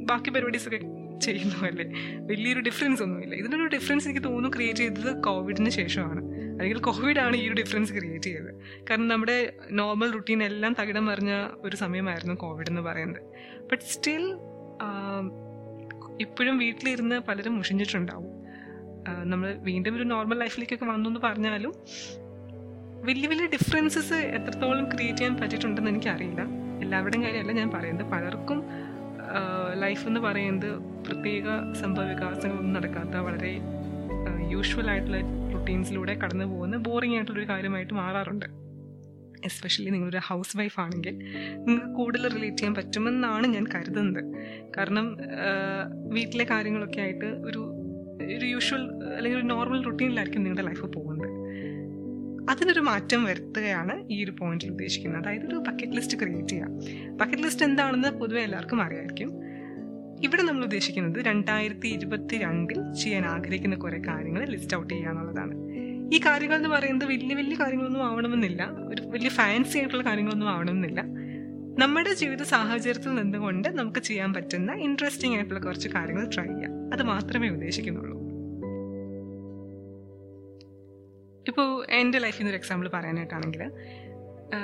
ബാക്കി 0.06 0.30
പരിപാടീസൊക്കെ 0.30 0.80
ചെയ്യുന്നു 1.20 1.66
അല്ലേ? 1.66 1.84
വലിയൊരു 2.18 2.60
ഡിഫറൻസ് 2.60 3.02
ഒന്നുമില്ല. 3.02 3.34
ഇതിനൊരു 3.34 3.66
ഡിഫറൻസ് 3.66 4.08
എനിക്ക് 4.08 4.24
തോന്നുന്നു 4.24 4.48
ക്രിയേറ്റ് 4.48 4.78
ചെയ്തത് 4.78 5.22
കോവിഡിന് 5.22 5.70
ശേഷമാണ്. 5.70 6.31
അല്ലെങ്കിൽ 6.62 6.82
കോവിഡാണ് 6.82 7.36
ഈ 7.36 7.46
ഒരു 7.46 7.54
ഡിഫറൻസ് 7.54 7.92
ക്രിയേറ്റ് 7.92 8.24
ചെയ്തത്. 8.24 8.50
കാരണം 8.90 9.08
നമ്മുടെ 9.08 9.52
നോർമൽ 9.70 10.12
റുട്ടീൻ 10.12 10.42
എല്ലാം 10.42 10.76
തകിടം 10.80 11.06
മറിഞ്ഞ 11.06 11.48
ഒരു 11.56 11.76
സമയമായിരുന്നു 11.76 12.34
കോവിഡ് 12.34 12.68
എന്ന് 12.68 12.82
പറയുന്നത്. 12.82 13.22
ബട്ട് 13.70 13.82
സ്റ്റിൽ 13.82 14.36
ഇപ്പോഴും 16.20 16.58
വീട്ടിലിരുന്ന് 16.58 17.20
പലരും 17.28 17.56
മുഷിഞ്ഞിട്ടുണ്ടാവും. 17.56 18.30
നമ്മൾ 19.24 19.54
വീണ്ടും 19.54 19.96
ഒരു 19.96 20.02
നോർമൽ 20.02 20.38
ലൈഫിലേക്കൊക്കെ 20.38 20.84
വന്നു 20.84 21.10
എന്ന് 21.10 21.20
പറഞ്ഞാലും 21.20 21.74
വലിയ 23.04 23.28
വലിയ 23.28 23.46
ഡിഫറൻസസ് 23.46 24.14
എത്രത്തോളം 24.14 24.84
ക്രിയേറ്റ് 24.90 25.18
ചെയ്യാൻ 25.18 25.36
പറ്റിയിട്ടുണ്ടെന്ന് 25.36 25.90
എനിക്കറിയില്ല. 25.90 26.42
എല്ലാവരുടെയും 26.82 27.24
കാര്യമല്ല 27.24 27.52
ഞാൻ 27.52 27.70
പറയുന്നത്. 27.70 28.06
പലർക്കും 28.06 28.64
ലൈഫ് 29.80 30.06
എന്ന് 30.06 30.20
പറയുന്നത് 30.20 30.72
പ്രത്യേക 31.06 31.44
സംഭവ 31.82 32.04
വികാസങ്ങളൊന്നും 32.12 32.72
നടക്കാത്ത 32.72 33.16
വളരെ 33.16 33.52
യൂഷ്വൽ 34.50 34.90
ആയിട്ടുള്ള 34.90 35.41
റുട്ടീൻസിലൂടെ 35.62 36.14
കടന്നു 36.14 36.44
പോകുന്ന 36.44 36.76
ബോറിംഗ് 36.76 37.16
ആയിട്ടുള്ളൊരു 37.16 37.48
കാര്യമായിട്ട് 37.48 37.94
മാറാറുണ്ട്. 37.94 38.46
എസ്പെഷ്യലി 39.48 39.90
നിങ്ങളൊരു 39.90 40.20
ഹൗസ് 40.28 40.56
വൈഫ് 40.58 40.80
ആണെങ്കിൽ 40.80 41.14
നിങ്ങൾക്ക് 41.66 41.92
കൂടുതൽ 41.94 42.28
റിലേറ്റ് 42.34 42.56
ചെയ്യാൻ 42.56 42.74
പറ്റുമെന്നാണ് 42.74 43.46
ഞാൻ 43.46 43.64
കരുതുന്നത്. 43.74 44.20
കാരണം 44.76 45.06
വീട്ടിലെ 46.16 46.44
കാര്യങ്ങളൊക്കെ 46.50 47.00
ആയിട്ട് 47.00 47.24
ഒരു 47.24 47.62
ഒരു 48.36 48.46
യൂഷ്വൽ 48.46 48.82
അല്ലെങ്കിൽ 49.16 49.38
ഒരു 49.38 49.46
നോർമൽ 49.46 49.80
റുട്ടീനിലായിരിക്കും 49.84 50.42
നിങ്ങളുടെ 50.44 50.66
ലൈഫ് 50.68 50.86
പോകുന്നത്. 50.96 51.28
അതിനൊരു 52.50 52.80
മാറ്റം 52.80 53.24
വരുത്തുകയാണ് 53.24 53.94
ഈ 54.12 54.24
ഒരു 54.24 54.32
പോയിന്റിൽ 54.40 54.70
ഉദ്ദേശിക്കുന്നത്. 54.70 55.20
അതായത് 55.22 55.46
ഒരു 55.46 55.58
ബക്കറ്റ് 55.68 55.96
ലിസ്റ്റ് 55.98 56.18
ക്രിയേറ്റ് 56.18 56.48
ചെയ്യുക. 56.48 57.16
ബക്കറ്റ് 57.20 57.42
ലിസ്റ്റ് 57.42 57.64
എന്താണെന്ന് 57.64 58.08
പൊതുവെ 58.20 58.40
എല്ലാവർക്കും 58.40 58.82
അറിയായിരിക്കും. 58.82 59.30
ഇവിടെ 60.24 60.42
നമ്മൾ 60.42 60.62
ഉദ്ദേശിക്കുന്നത് 60.62 61.24
രണ്ടായിരത്തി 61.24 61.88
ഇരുപത്തി 61.88 62.38
രണ്ടിൽ 62.38 62.94
ചെയ്യാൻ 63.02 63.24
ആഗ്രഹിക്കുന്ന 63.26 63.76
കുറെ 63.76 63.98
കാര്യങ്ങൾ 64.08 64.44
ലിസ്റ്റ് 64.46 64.76
ഔട്ട് 64.76 64.94
ചെയ്യുക 64.94 65.10
എന്നുള്ളതാണ്. 65.10 65.54
ഈ 66.14 66.18
കാര്യങ്ങൾ 66.18 66.56
എന്ന് 66.56 66.68
പറയുന്നത് 66.68 67.08
വലിയ 67.08 67.34
വലിയ 67.34 67.56
കാര്യങ്ങളൊന്നും 67.60 68.04
ആവണമെന്നില്ല. 68.06 68.62
ഒരു 68.88 69.02
വലിയ 69.02 69.28
ഫാൻസി 69.28 69.78
ആയിട്ടുള്ള 69.78 70.04
കാര്യങ്ങളൊന്നും 70.04 70.48
ആവണമെന്നില്ല. 70.48 71.00
നമ്മുടെ 71.78 72.14
ജീവിത 72.14 72.42
സാഹചര്യത്തിൽ 72.42 73.14
നിന്നുകൊണ്ട് 73.14 73.68
നമുക്ക് 73.68 74.00
ചെയ്യാൻ 74.00 74.32
പറ്റുന്ന 74.34 74.72
ഇൻട്രസ്റ്റിംഗ് 74.72 75.36
ആയിട്ടുള്ള 75.36 75.60
കുറച്ച് 75.60 75.88
കാര്യങ്ങൾ 75.88 76.30
ട്രൈ 76.34 76.44
ചെയ്യാം 76.44 76.92
അത് 76.92 77.02
മാത്രമേ 77.02 77.48
ഉദ്ദേശിക്കുന്നുള്ളൂ. 77.48 78.18
ഇപ്പോൾ 81.48 81.86
എന്റെ 81.90 82.18
ലൈഫിൽ 82.18 82.38
നിന്നൊരു 82.38 82.56
എക്സാമ്പിൾ 82.56 82.90
പറയാനായിട്ടാണെങ്കിൽ 82.94 83.62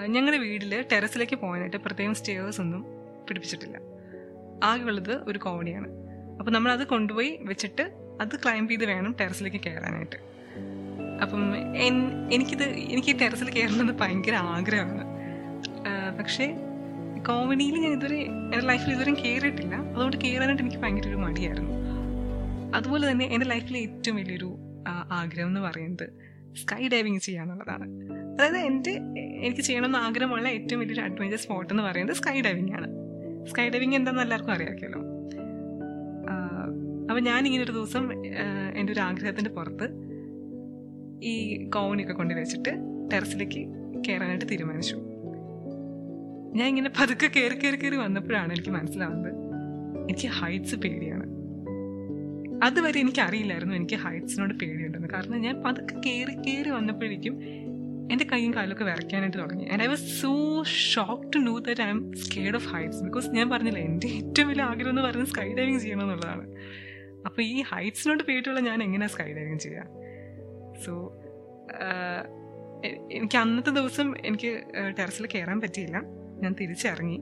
ഞങ്ങളുടെ 0.06 0.38
വീട്ടിൽ 0.38 0.84
ടെറസിലേക്ക് 0.92 1.36
പോകാനായിട്ട് 1.36 1.76
പ്രത്യേകം 1.76 2.14
സ്റ്റേഴ്സ് 2.14 2.60
ഒന്നും 2.60 2.84
പിടിപ്പിച്ചിട്ടില്ല. 3.28 3.97
ആകെയുള്ളത് 4.64 5.12
ഒരു 5.12 5.38
കോമഡിയാണ് 5.38 5.88
അപ്പം 6.38 6.52
നമ്മൾ 6.52 6.72
അത് 6.72 6.86
കൊണ്ടുപോയി 6.86 7.38
വെച്ചിട്ട് 7.42 8.16
അത് 8.20 8.36
ക്ലൈംബ് 8.36 8.70
ചെയ്ത് 8.70 8.84
വേണം 8.84 9.14
ടെറസിലേക്ക് 9.20 9.60
കയറാനായിട്ട്. 9.64 10.16
അപ്പം 11.22 11.56
എനിക്കിത് 12.32 12.62
എനിക്ക് 12.62 13.20
ടെറസിൽ 13.20 13.50
കയറണമെന്ന് 13.50 13.92
ഭയങ്കര 13.92 14.34
ആഗ്രഹമാണ്. 14.34 15.04
പക്ഷേ 16.18 16.54
കോമഡിയിൽ 17.28 17.74
ഞാൻ 17.74 17.92
ഇതുവരെ 17.92 18.22
എന്റെ 18.22 18.60
ലൈഫിൽ 18.60 18.90
ഇതുവരെ 18.90 19.14
കയറിയിട്ടില്ല. 19.14 19.74
അതുകൊണ്ട് 19.74 20.16
കയറാനായിട്ട് 20.16 20.62
എനിക്ക് 20.62 20.76
ഭയങ്കര 20.76 21.08
ഒരു 21.08 21.16
മടിയായിരുന്നു. 21.16 21.72
അതുപോലെ 22.76 23.10
തന്നെ 23.10 23.26
എന്റെ 23.26 23.46
ലൈഫിലെ 23.46 23.80
ഏറ്റവും 23.80 24.16
വലിയൊരു 24.16 24.58
ആഗ്രഹം 24.88 25.48
എന്ന് 25.48 25.60
പറയുന്നത് 25.60 26.06
സ്കൈ 26.56 26.88
ഡൈവിങ് 26.88 27.18
ചെയ്യാന്നുള്ളതാണ്. 27.18 27.86
അതായത് 28.34 28.56
എന്റെ 28.56 28.90
എനിക്ക് 29.40 29.60
ചെയ്യണമെന്ന് 29.60 29.98
ആഗ്രഹമുള്ള 29.98 30.48
ഏറ്റവും 30.48 30.80
വലിയൊരു 30.80 31.00
അഡ്വഞ്ചർ 31.00 31.38
സ്പോട്ട് 31.38 31.72
എന്ന് 31.72 31.82
പറയുന്നത് 31.82 32.16
സ്കൈ 32.16 32.40
ഡൈവിംഗ് 32.40 32.72
ആണ്. 32.72 32.97
സ്കൈ 33.50 33.68
ഡൈവിങ് 33.68 33.94
എന്താണെന്ന് 33.94 34.22
എല്ലാവർക്കും 34.22 34.52
അറിയാമല്ലോ. 34.52 35.00
അപ്പം 37.08 37.22
ഞാൻ 37.24 37.46
ഇങ്ങനെ 37.46 37.62
ഒരു 37.64 37.72
ദിവസം 37.72 38.04
എന്റെ 38.78 38.92
ഒരു 38.92 39.00
ആഗ്രഹത്തിന്റെ 39.00 39.50
പുറത്ത് 39.50 39.86
ഈ 41.22 41.34
കോവണിയൊക്കെ 41.64 42.12
കൊണ്ടു 42.12 42.34
വെച്ചിട്ട് 42.34 42.72
ടെറസിലേക്ക് 43.12 43.62
കയറാനായിട്ട് 44.08 44.46
തീരുമാനിച്ചു. 44.50 44.96
ഞാൻ 46.56 46.66
ഇങ്ങനെ 46.68 46.90
പതുക്കെ 47.00 47.28
കയറി 47.36 47.54
കയറി 47.54 47.76
കയറി 47.76 47.96
വന്നപ്പോഴാണ് 47.96 48.52
എനിക്ക് 48.52 48.70
മനസ്സിലാവുന്നത് 48.70 49.32
എനിക്ക് 50.10 50.28
ഹൈറ്റ്സ് 50.28 50.76
പേടിയാണ്. 50.76 51.26
അതുവരെ 52.66 53.00
എനിക്ക് 53.00 53.20
അറിയില്ലായിരുന്നു 53.20 53.74
എനിക്ക് 53.74 53.94
ഹൈറ്റ്സിനോട് 53.94 54.54
പേടിയുണ്ടെന്ന്. 54.54 55.08
കാരണം 55.08 55.38
ഞാൻ 55.40 55.56
പതുക്കെ 55.62 55.96
കയറി 56.06 56.34
കയറി 56.46 56.70
വന്നപ്പോഴേക്കും 56.70 57.34
എന്റെ 58.12 58.24
കൈയും 58.32 58.54
കാലൊക്കെ 58.54 58.84
വരയ്ക്കാനായിട്ട് 58.84 59.38
തുടങ്ങി. 59.38 59.64
And 59.68 59.82
I 59.82 59.86
was 59.86 60.20
so 60.20 60.62
shock 60.62 61.32
to 61.32 61.38
know 61.38 61.58
that 61.58 61.82
I 61.82 61.88
am 61.88 62.12
scared 62.12 62.54
of 62.54 62.68
heights 62.68 63.02
because 63.02 63.28
ഞാൻ 63.28 63.50
പറഞ്ഞില്ല 63.50 63.78
എന്റെ 63.78 64.06
ഏറ്റവും 64.06 64.48
വലിയ 64.48 64.62
ആഗ്രഹം 64.62 64.90
എന്ന് 64.90 65.02
പറയുന്നത് 65.02 65.28
സ്കൈ 65.28 65.54
ഡൈവിങ് 65.54 65.78
ചെയ്യണം 65.78 66.02
എന്നുള്ളതാണ്. 66.02 66.54
അപ്പോൾ 67.26 67.42
ഈ 67.42 67.62
ഹൈറ്റ്സിനോട് 67.62 68.22
പേടിയുള്ള 68.22 68.60
ഞാൻ 68.60 68.82
എങ്ങനെയാണ് 68.82 69.12
സ്കൈ 69.12 69.32
ഡൈവിങ് 69.32 69.58
ചെയ്യുക 69.58 69.84
സോ 70.86 71.22
എനിക്ക് 73.12 73.38
അന്നത്തെ 73.38 73.70
ദിവസം 73.70 74.26
എനിക്ക് 74.26 74.62
ടെറസിൽ 74.98 75.26
കയറാൻ 75.26 75.60
പറ്റിയില്ല. 75.60 75.96
ഞാൻ 76.42 76.54
തിരിച്ചിറങ്ങി. 76.60 77.20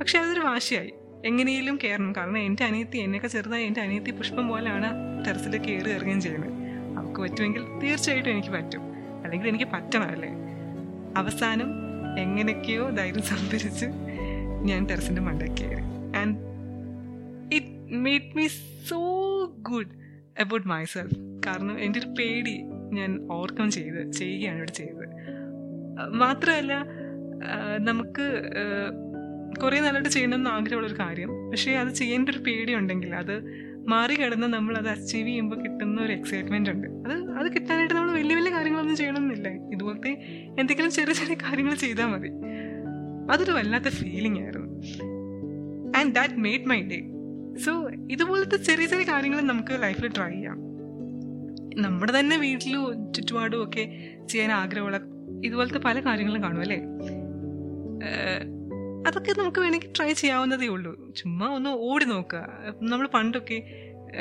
പക്ഷെ 0.00 0.18
അതൊരു 0.18 0.40
വാശിയായി. 0.40 0.92
എങ്ങനെയും 1.26 1.78
കയറണം. 1.84 2.12
കാരണം 2.16 2.38
എന്റെ 2.38 2.64
അനിയത്തി 2.64 2.98
എന്നെയൊക്കെ 2.98 3.28
ചെറുതായി 3.28 3.64
എന്റെ 3.64 3.80
അനിയത്തി 3.80 4.10
പുഷ്പം 4.10 4.48
പോലെയാണ് 4.48 4.88
ടെറസിൽ 5.26 5.56
കയറി 5.56 5.90
ഇറങ്ങുകയും 5.90 6.20
ചെയ്യുന്നത്. 6.20 6.52
അവൾക്ക് 6.98 7.20
പറ്റുമെങ്കിൽ 7.20 7.64
തീർച്ചയായിട്ടും 7.78 8.30
എനിക്ക് 8.30 8.48
പറ്റും. 8.48 8.91
അല്ലെങ്കിൽ 9.32 9.48
എനിക്ക് 9.48 9.68
പറ്റണമല്ലേ 9.72 10.30
അവസാനം 11.16 11.68
എങ്ങനെയൊക്കെയോ 12.18 12.90
ധൈര്യം 12.90 13.22
സംഭരിച്ച് 13.22 13.86
ഞാൻ 14.62 14.86
ടെറസിന്റെ 14.86 15.22
മണ്ടയ്ക്ക് 15.22 15.68
and 16.16 16.36
it 17.54 17.94
made 18.04 18.36
me 18.36 18.46
so 18.88 18.98
good 19.70 19.94
about 20.40 20.68
my 20.68 20.84
self 20.84 21.16
കാരണം 21.46 21.78
എന്റെ 21.78 21.98
ഒരു 22.00 22.06
പേടി 22.06 22.62
ഞാൻ 22.92 23.28
ഓവർകം 23.32 23.70
ചെയ്ത് 23.70 24.12
ചെയ്യുകയാണ് 24.12 24.56
ഇവിടെ 24.56 24.72
ചെയ്തത്. 24.72 25.08
മാത്രമല്ല 26.14 26.72
നമുക്ക് 27.78 28.26
കുറേ 29.62 29.78
നല്ലതായിട്ട് 29.78 30.08
ചെയ്യണമെന്ന് 30.08 30.50
ആഗ്രഹമുള്ളൊരു 30.50 30.98
കാര്യം. 30.98 31.50
പക്ഷേ 31.50 31.72
അത് 31.72 31.88
ചെയ്യേണ്ട 31.88 32.28
ഒരു 32.28 32.38
പേടിയുണ്ടെങ്കിൽ 32.38 33.14
അത് 33.14 33.34
മാറിക്കിടന്ന് 33.88 34.46
നമ്മൾ 34.46 34.76
അത് 34.76 34.88
അച്ചീവ് 34.88 35.28
ചെയ്യുമ്പോൾ 35.28 35.62
കിട്ടുന്ന 35.62 36.00
ഒരു 36.00 36.12
എക്സൈറ്റ്മെന്റ് 36.12 36.70
ഉണ്ട്. 36.70 36.86
അത് 36.86 37.30
അത് 37.30 37.52
കിട്ടാനായിട്ട് 37.52 37.94
നമ്മൾ 37.94 38.12
വലിയ 38.12 38.34
വലിയ 38.36 38.50
കാര്യങ്ങളൊന്നും 38.50 38.96
ചെയ്യണമെന്നില്ല 38.96 39.48
ഇതുപോലത്തെ 39.48 40.12
എന്തെങ്കിലും 40.58 40.90
ചെറിയ 40.90 41.12
ചെറിയ 41.12 41.34
കാര്യങ്ങൾ 41.34 41.74
ചെയ്താൽ 41.74 42.06
മതി. 42.06 42.28
അതൊരു 43.32 43.50
വല്ലാത്ത 43.50 43.88
ഫീലിംഗ് 43.88 44.40
ആയിരുന്നു. 44.40 44.68
And 45.98 46.14
that 46.14 46.34
made 46.34 46.64
my 46.64 46.82
day 46.82 47.00
so 47.58 47.90
ഇതുപോലത്തെ 48.10 48.56
ചെറിയ 48.56 48.86
ചെറിയ 48.86 49.04
കാര്യങ്ങൾ 49.12 49.40
നമുക്ക് 49.40 49.82
ലൈഫിൽ 49.82 50.08
ട്രൈ 50.08 50.30
ചെയ്യാം. 50.30 50.58
നമ്മുടെ 51.76 52.18
തന്നെ 52.18 52.36
വീട്ടിലും 52.36 53.12
ചുറ്റുപാടും 53.12 53.64
ഒക്കെ 53.64 54.14
ചെയ്യാൻ 54.28 54.52
ആഗ്രഹമുള്ള 54.52 55.00
ഇതുപോലത്തെ 55.44 55.78
പല 55.78 56.00
കാര്യങ്ങളും 56.00 56.42
കാണും 56.42 56.60
അല്ലേ? 56.60 56.80
അതൊക്കെ 59.06 59.32
നമുക്ക് 59.38 59.60
വേണമെങ്കിൽ 59.60 59.92
ട്രൈ 59.96 60.12
ചെയ്യാവുന്നതേ 60.12 60.66
ഉള്ളൂ. 60.66 60.92
ചുമ്മാ 61.16 61.46
ഒന്ന് 61.56 61.70
ഓടി 61.70 62.04
നോക്കുക 62.04 62.40
നമ്മൾ 62.90 63.06
പണ്ടൊക്കെ 63.06 63.58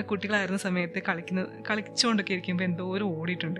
കുട്ടികളായിരുന്ന 0.01 0.57
സമയത്ത് 0.57 0.99
കളിക്കുന്ന 1.09 1.41
കളിച്ചുകൊണ്ടൊക്കെ 1.69 2.33
ഇരിക്കുമ്പോൾ 2.33 2.63
എന്തോരം 2.63 3.07
ഓടിയിട്ടുണ്ട്. 3.19 3.59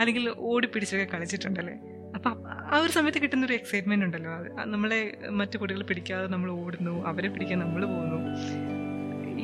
അല്ലെങ്കിൽ 0.00 0.24
ഓടി 0.50 0.66
പിടിച്ചൊക്കെ 0.66 1.06
കളിച്ചിട്ടുണ്ടല്ലേ? 1.14 1.74
അപ്പം 2.14 2.34
ആ 2.72 2.78
ഒരു 2.82 2.92
സമയത്ത് 2.92 3.18
കിട്ടുന്ന 3.18 3.46
ഒരു 3.46 3.52
എക്സൈറ്റ്മെന്റ് 3.52 4.04
ഉണ്ടല്ലോ 4.04 4.30
നമ്മളെ 4.64 5.00
മറ്റു 5.30 5.56
കുട്ടികൾ 5.58 5.82
പിടിക്കാതെ 5.82 6.26
നമ്മൾ 6.26 6.50
ഓടുന്നു 6.50 6.94
അവരെ 7.10 7.28
പിടിക്കാൻ 7.28 7.58
നമ്മൾ 7.58 7.84
പോകുന്നു. 7.84 8.18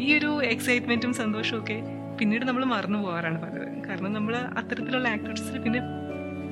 ഈ 0.05 0.07
ഒരു 0.19 0.31
എക്സൈറ്റ്മെന്റും 0.53 1.12
സന്തോഷവും 1.12 1.61
ഒക്കെ 1.62 1.79
പിന്നീട് 2.19 2.45
നമ്മൾ 2.45 2.65
മറന്നു 2.65 2.99
പോകാറാണ് 2.99 3.39
പലത് 3.43 3.89
കാരണം 3.89 4.12
നമ്മൾ 4.12 4.37
അത്തരത്തിലുള്ള 4.37 5.09
ആക്ടിവിറ്റീസിൽ 5.09 5.59
പിന്നെ 5.67 5.81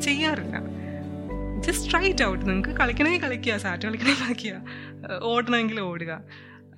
ചെയ്യാറില്ല. 0.01 0.57
ജസ്റ്റ് 1.65 1.91
ട്രൈ 1.91 2.27
ഔട്ട് 2.27 2.47
നിങ്ങൾക്ക് 2.47 2.69
കളിക്കണമെങ്കിൽ 2.69 3.21
കളിക്കുക 3.21 3.57
സാറ്റ് 3.57 3.83
കളിക്കണമെങ്കിൽ 3.83 4.23
കളിക്കുക 4.25 4.63
ഓടണമെങ്കിൽ 5.23 5.81
ഓടുക. 5.81 6.23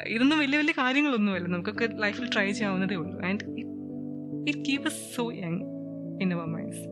ഇതൊന്നും 0.06 0.38
വലിയ 0.38 0.58
വലിയ 0.58 0.72
കാര്യങ്ങളൊന്നുമല്ല. 0.72 1.48
നമുക്കൊക്കെ 1.48 1.88
ലൈഫിൽ 1.96 2.28
ട്രൈ 2.34 2.50
ചെയ്യാവുന്നതേ 2.50 2.94
ഉള്ളൂ. 2.94 3.24
And 3.24 3.44
it 4.48 4.58
keeps 4.86 5.16
so 5.16 5.32
young 5.32 5.60
in 6.22 6.32
our 6.32 6.46
minds 6.46 6.84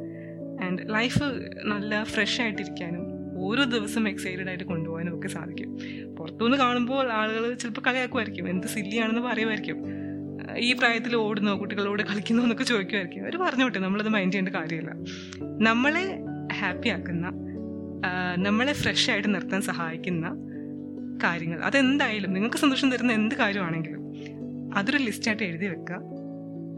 and 0.64 0.94
life 0.94 1.22
നല്ല 1.64 2.04
ഫ്രഷ് 2.04 2.40
ആയിട്ടിരിക്കാനും 2.40 3.04
ഓരോ 3.38 3.64
ദിവസം 3.64 4.08
എക്സൈറ്റഡ് 4.08 4.48
ആയിട്ട് 4.48 4.64
കൊണ്ടുപോകാനും 4.64 5.18
ഒക്കെ 5.18 5.28
സാധിക്കും. 5.28 5.78
പുറത്തുനിന്ന് 6.14 6.56
കാണുമ്പോൾ 6.56 7.12
ആളുകൾ 7.12 7.54
ചിലപ്പോൾ 7.54 7.80
കളിയാക്കുമായിരിക്കും. 7.80 8.48
എന്ത് 8.48 8.66
സില്ലിയാണെന്ന് 8.66 9.20
പറയുമായിരിക്കും. 9.20 9.84
ഈ 10.56 10.72
പ്രായത്തിൽ 10.72 11.16
ഓടുന്നോ 11.16 11.60
കുട്ടികളോട് 11.60 12.02
കളിക്കുന്നോ 12.02 12.42
എന്നൊക്കെ 12.42 12.64
ചോദിക്കുമായിരിക്കും. 12.64 13.22
അവർ 13.22 13.36
പറഞ്ഞോട്ടെ 13.36 13.78
നമ്മളത് 13.78 14.08
മൈൻഡ് 14.08 14.32
ചെയ്യേണ്ട 14.32 14.56
കാര്യമില്ല. 14.56 14.94
നമ്മളെ 15.60 16.18
ഹാപ്പി 16.52 16.88
ആക്കുന്ന 16.88 17.53
നമ്മളെ 18.36 18.72
ഫ്രഷ് 18.72 19.10
ആയിട്ട് 19.10 19.34
നിർത്താൻ 19.34 19.62
സഹായിക്കുന്ന 19.62 20.28
കാര്യങ്ങൾ. 21.22 21.64
അതെന്തായാലും 21.64 22.32
നിങ്ങൾക്ക് 22.32 22.56
സന്തോഷം 22.56 22.90
തരുന്ന 22.92 23.12
എന്ത് 23.12 23.34
കാര്യമാണെങ്കിലും 23.34 24.04
അതൊരു 24.76 24.96
ലിസ്റ്റായിട്ട് 24.96 25.42
എഴുതി 25.42 25.66
വെക്കുക. 25.66 25.96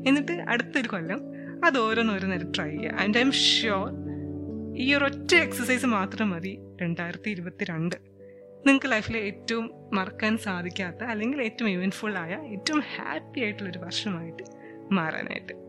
എന്നിട്ട് 0.09 0.33
അടുത്തൊരു 0.33 0.89
കൊല്ലം 0.89 1.21
അത് 1.65 1.79
ഓരോന്നോരോന്നേരം 1.79 2.53
ട്രൈ 2.57 2.71
ചെയ്യുക. 2.71 2.95
ആൻഡ് 2.95 3.19
ഐ 3.19 3.21
എം 3.21 3.33
ഷ്യോർ 3.33 4.07
ഈ 4.77 4.95
ഒരു 4.95 5.05
ഒറ്റ 5.05 5.35
എക്സസൈസ് 5.35 5.87
മാത്രം 5.87 6.31
മതി 6.31 6.59
രണ്ടായിരത്തി 6.83 7.31
ഇരുപത്തി 7.31 7.65
രണ്ട് 7.65 7.97
നിങ്ങൾക്ക് 8.67 8.93
ലൈഫിലെ 8.93 9.19
ഏറ്റവും 9.19 9.71
മറക്കാൻ 9.93 10.39
സാധിക്കാത്ത 10.39 11.05
അല്ലെങ്കിൽ 11.05 11.43
ഏറ്റവും 11.43 11.71
ഇവൻഫുൾ 11.71 12.19
ആയ 12.19 12.35
ഏറ്റവും 12.35 12.83
ഹാപ്പി 12.97 13.41
ആയിട്ടുള്ളൊരു 13.41 13.79
വർഷമായിട്ട് 13.79 14.43
മാറാനായിട്ട്. 14.93 15.66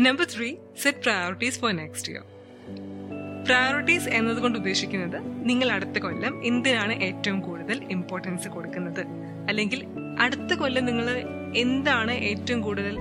Number 0.00 0.26
three 0.36 0.56
set 0.82 0.98
priorities 0.98 1.60
for 1.60 1.72
next 1.72 2.12
year 2.12 2.22
priorities 3.46 4.08
എന്നതുകൊണ്ട് 4.08 4.58
ഉദ്ദേശിക്കുന്നത് 4.58 5.48
നിങ്ങൾ 5.48 5.72
അടുത്ത 5.72 5.98
കൊല്ലം 5.98 6.46
എന്തിനാണ് 6.46 6.92
ഏറ്റവും 6.92 7.40
കൂടുതൽ 7.40 7.84
ഇമ്പോർട്ടൻസ് 7.90 8.48
കൊടുക്കുന്നത്? 8.48 9.00
അല്ലെങ്കിൽ 9.48 9.86
അടുത്ത 10.20 10.54
കൊല്ലം 10.54 10.84
നിങ്ങൾ 10.84 11.06
എന്താണ് 11.56 12.12
ഏറ്റവും 12.12 12.60
കൂടുതൽ 12.60 12.96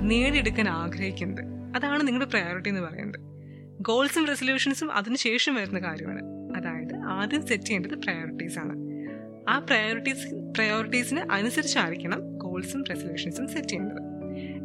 നേടിയെടുക്കാൻ 0.00 0.68
ആഗ്രഹിക്കുന്നത്? 0.68 1.44
അതാണ് 1.76 2.06
നിങ്ങളുടെ 2.06 2.30
പ്രയോറിറ്റി 2.30 2.68
എന്ന് 2.68 2.80
പറയുന്നത്. 2.80 3.20
ഗോൾസും 3.80 4.26
റെസൊല്യൂഷൻസും 4.26 4.92
അതിനുശേഷം 4.92 5.54
വരുന്ന 5.54 5.78
കാര്യമാണ്. 5.78 6.22
അതായത് 6.56 6.94
ആദ്യം 6.94 7.46
സെറ്റ് 7.46 7.64
ചെയ്യേണ്ടത് 7.64 7.94
പ്രയോറിറ്റീസ് 7.94 8.58
ആണ്. 8.58 8.74
ആ 9.48 9.58
പ്രയോറിറ്റീസ് 9.58 10.26
പ്രയോറിറ്റീസിന് 10.54 11.32
അനുസരിച്ചായിരിക്കണം 11.32 12.38
ഗോൾസും 12.38 12.84
റെസൊല്യൂഷൻസും 12.84 13.48
സെറ്റ് 13.48 13.68
ചെയ്യേണ്ടത്. 13.68 14.07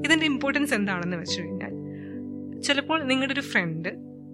ഇതിന്റെ 0.06 0.26
ഇമ്പോർട്ടൻസ് 0.26 0.74
എന്താണെന്ന് 0.74 1.18
വെച്ച് 1.18 1.42
കഴിഞ്ഞാൽ 1.42 1.74
ചിലപ്പോൾ 2.62 3.04
നിങ്ങളുടെ 3.04 3.34
ഒരു 3.34 3.42
ഫ്രണ്ട് 3.42 3.90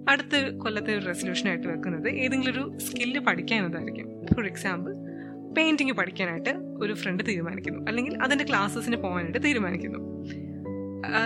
അടുത്ത 0.09 0.57
കൊല്ലത്തെ 0.57 0.97
ഒരു 0.97 1.05
റെസൊല്യൂഷനായിട്ട് 1.05 1.67
വെക്കുന്നത് 1.67 2.09
ഏതെങ്കിലും 2.09 2.53
ഒരു 2.53 2.77
സ്കില്ല് 2.77 3.19
പഠിക്കാനതായിരിക്കും 3.19 4.25
ഫോർ 4.35 4.45
എക്സാമ്പിൾ 4.45 4.93
പെയിന്റിങ് 5.57 5.91
പഠിക്കാനായിട്ട് 5.91 6.49
ഒരു 6.83 6.93
ഫ്രണ്ട് 6.93 7.23
തീരുമാനിക്കുന്നു. 7.27 7.85
അല്ലെങ്കിൽ 7.87 8.23
അതിന്റെ 8.23 8.45
ക്ലാസ്സസിന് 8.49 8.95
പോകാനായിട്ട് 8.95 9.43
തീരുമാനിക്കുന്നു. 9.43 9.99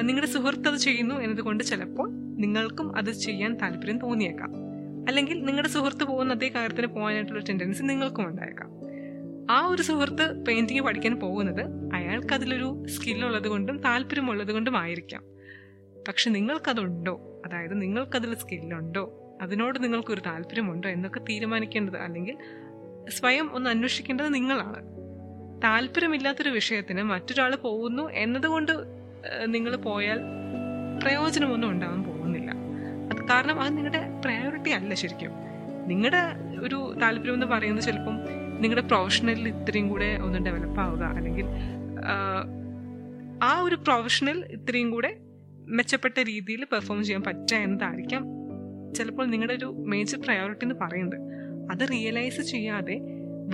നിങ്ങളുടെ 0.01 0.31
സുഹൃത്ത് 0.31 0.67
അത് 0.69 0.77
ചെയ്യുന്നു 0.77 1.15
എന്നതുകൊണ്ട് 1.15 1.63
ചിലപ്പോൾ 1.63 2.09
നിങ്ങൾക്കും 2.11 2.97
അത് 2.97 3.11
ചെയ്യാൻ 3.11 3.57
താല്പര്യം 3.57 3.99
തോന്നിയേക്കാം. 3.99 4.51
അല്ലെങ്കിൽ 5.07 5.43
നിങ്ങളുടെ 5.43 5.69
സുഹൃത്ത് 5.69 6.03
പോകുന്ന 6.03 6.33
അതേ 6.33 6.49
കാര്യത്തിന് 6.49 6.87
പോകാനായിട്ടുള്ള 6.87 7.43
ടെൻഡൻസി 7.49 7.83
നിങ്ങൾക്കും 7.83 8.27
ഉണ്ടായേക്കാം. 8.27 8.69
ആ 9.51 9.67
ഒരു 9.67 9.81
സുഹൃത്ത് 9.81 10.45
പെയിന്റിങ് 10.45 10.81
പഠിക്കാൻ 10.81 11.15
പോകുന്നത് 11.15 11.63
അയാൾക്ക് 12.23 12.33
അതിലൊരു 12.33 12.87
സ്കില്ലുള്ളത് 12.87 13.47
കൊണ്ടും 13.47 13.77
താല്പര്യമുള്ളത് 13.77 14.51
കൊണ്ടും 14.51 14.77
ആയിരിക്കാം. 14.77 15.23
പക്ഷെ 16.07 16.29
നിങ്ങൾക്കതുണ്ടോ? 16.29 17.41
അതായത് 17.45 17.81
നിങ്ങൾക്കതിൽ 17.81 18.35
സ്കില്ലുണ്ടോ? 18.35 19.03
അതിനോട് 19.41 19.83
നിങ്ങൾക്കൊരു 19.83 20.21
താല്പര്യമുണ്ടോ 20.25 20.87
എന്നൊക്കെ 20.89 21.19
തീരുമാനിക്കേണ്ടത് 21.19 21.97
അല്ലെങ്കിൽ 21.97 22.37
സ്വയം 23.09 23.49
ഒന്ന് 23.53 23.69
അന്വേഷിക്കേണ്ടത് 23.69 24.33
നിങ്ങളാണ്. 24.33 24.83
താല്പര്യമില്ലാത്തൊരു 25.63 26.49
വിഷയത്തിന് 26.49 27.03
മറ്റൊരാൾ 27.03 27.55
പോകുന്നു 27.55 28.09
എന്നതുകൊണ്ട് 28.11 28.71
നിങ്ങൾ 29.45 29.75
പോയാൽ 29.75 30.19
പ്രയോജനമൊന്നും 31.03 31.69
ഉണ്ടാവാൻ 31.69 32.03
പോകുന്നില്ല. 32.03 32.51
അത് 33.11 33.27
കാരണം 33.29 33.61
അത് 33.61 33.77
നിങ്ങളുടെ 33.77 34.21
പ്രയോറിറ്റി 34.25 34.69
അല്ല 34.69 34.93
ശരിക്കും. 34.93 35.31
നിങ്ങളുടെ 35.87 36.21
ഒരു 36.63 36.95
താല്പര്യം 37.01 37.33
എന്ന് 37.33 37.45
പറയുന്നത് 37.45 37.83
ചിലപ്പം 37.83 38.15
നിങ്ങളുടെ 38.59 38.87
പ്രൊഫഷണലിൽ 38.87 39.47
ഇത്രയും 39.47 39.89
കൂടെ 39.89 40.17
ഒന്ന് 40.17 40.39
ഡെവലപ്പ് 40.39 40.79
ആവുക 40.79 41.03
അല്ലെങ്കിൽ 41.03 41.45
ആ 43.43 43.59
ഒരു 43.61 43.75
പ്രൊഫഷണൽ 43.75 44.45
ഇത്രയും 44.51 44.91
കൂടെ 44.91 45.17
മെച്ചപ്പെട്ട 45.67 46.19
രീതിയിൽ 46.19 46.65
പെർഫോം 46.65 47.03
ചെയ്യാൻ 47.03 47.23
പറ്റുക 47.23 47.57
എന്നതായിരിക്കാം 47.57 48.23
ചിലപ്പോൾ 48.95 49.27
നിങ്ങളുടെ 49.27 49.53
ഒരു 49.53 49.65
മേജർ 49.65 50.21
പ്രയോറിറ്റി 50.21 50.65
എന്ന് 50.65 50.75
പറയുന്നത് 50.75 51.17
അത് 51.71 51.89
റിയലൈസ് 51.91 52.41
ചെയ്യാതെ 52.41 52.95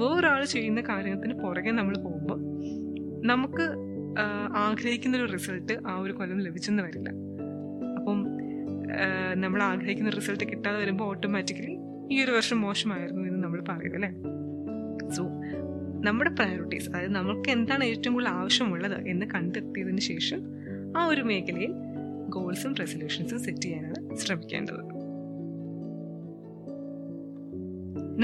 വേറൊരാൾ 0.02 0.46
ചെയ്യുന്ന 0.46 0.82
കാര്യത്തിന് 0.82 1.34
പുറകെ 1.34 1.72
നമ്മൾ 1.72 1.98
പോകുമ്പോൾ 1.98 2.40
നമുക്ക് 3.28 3.66
ആഗ്രഹിക്കുന്ന 4.56 5.18
ഒരു 5.18 5.32
റിസൾട്ട് 5.32 5.88
ആ 5.88 6.00
ഒരു 6.00 6.14
കൊല്ലം 6.14 6.40
ലഭിച്ചെന്ന് 6.40 6.84
വരില്ല. 6.84 7.10
അപ്പം 7.98 8.20
നമ്മൾ 9.36 9.64
ആഗ്രഹിക്കുന്ന 9.64 10.10
റിസൾട്ട് 10.10 10.44
കിട്ടാതെ 10.44 10.80
വരുമ്പോൾ 10.80 11.04
ഓട്ടോമാറ്റിക്കലി 11.04 11.76
ഈ 12.12 12.24
ഒരു 12.24 12.32
വർഷം 12.32 12.62
മോശമായിരുന്നു 12.62 13.28
എന്ന് 13.28 13.44
നമ്മൾ 13.44 13.62
പറയും 13.70 13.96
അല്ലേ? 13.96 14.12
സോ 15.10 15.24
നമ്മുടെ 16.06 16.30
പ്രയോറിറ്റീസ് 16.30 16.90
അതായത് 16.90 17.12
നമുക്ക് 17.12 17.50
എന്താണ് 17.50 17.84
ഏറ്റവും 17.84 18.14
കൂടുതൽ 18.14 18.30
ആവശ്യമുള്ളത് 18.30 19.08
എന്ന് 19.08 19.26
കണ്ടെത്തിയതിന് 19.26 20.00
ശേഷം 20.00 20.42
ആ 20.98 21.06
ഒരു 21.06 21.22
മേഖലയിൽ 21.22 21.74
ഗോൾസും 22.30 22.76
റെസൊല്യൂഷൻസും 22.76 23.44
സെറ്റ് 23.44 23.62
ചെയ്യാനാണ് 23.62 24.16
ശ്രമിക്കേണ്ടത്. 24.16 24.82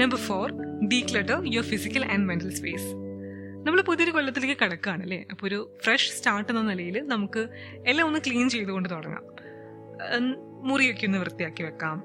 Number 0.00 0.18
four 0.18 0.52
declutter 0.88 1.42
your 1.46 1.64
physical 1.64 2.04
and 2.04 2.28
mental 2.28 2.50
space 2.50 2.94
നമ്മൾ 3.66 3.82
പുതിയൊരു 3.82 4.10
കൊല്ലത്തിലേക്ക് 4.10 4.54
കിടക്കുകയാണ് 4.62 5.02
അല്ലേ? 5.02 5.24
അപ്പോൾ 5.30 5.46
ഒരു 5.46 5.76
ഫ്രഷ് 5.82 6.12
സ്റ്റാർട്ട് 6.12 6.52
എന്ന 6.52 6.62
നിലയിൽ 6.62 7.06
നമുക്ക് 7.06 7.48
എല്ലാം 7.86 8.06
ഒന്ന് 8.06 8.18
ക്ലീൻ 8.26 8.48
ചെയ്തുകൊണ്ട് 8.48 8.88
തുടങ്ങാം. 8.90 9.22
മുറിയൊക്കെ 10.68 11.06
ഒന്ന് 11.06 11.18
വൃത്തിയാക്കി 11.18 11.62
വെക്കാം. 11.62 12.02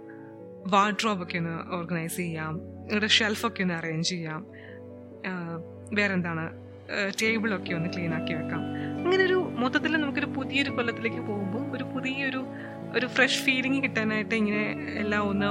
വാർഡ്രോബൊക്കെ 0.67 1.37
ഒന്ന് 1.37 1.75
ഓർഗനൈസ് 1.75 2.17
ചെയ്യാം. 2.17 2.61
ഷെൽഫൊക്കെ 3.07 3.61
ഒന്ന് 3.61 3.73
അറേഞ്ച് 3.73 4.09
ചെയ്യാം. 4.09 4.47
വേറെന്താണ്? 5.93 6.51
ടേബിളൊക്കെ 7.21 7.73
ഒന്ന് 7.73 7.89
ക്ലീൻ 7.93 8.13
ആക്കി 8.13 8.33
വെക്കാം. 8.33 8.61
അങ്ങനെ 9.03 9.23
ഒരു 9.23 9.33
മൊത്തത്തിൽ 9.33 10.01
നമുക്കൊരു 10.01 10.25
പുതിയൊരു 10.25 10.69
കൊല്ലത്തിലേക്ക് 10.69 11.17
പോകുമ്പോൾ 11.17 11.77
ഒരു 11.77 11.83
പുതിയൊരു 11.83 12.45
ഒരു 12.97 13.05
ഫ്രഷ് 13.05 13.43
ഫീലിംഗ് 13.43 13.83
കിട്ടാനായിട്ട് 13.83 14.35
ഇങ്ങനെ 14.35 14.63
എല്ലാം 14.99 15.29
ഒന്ന് 15.29 15.47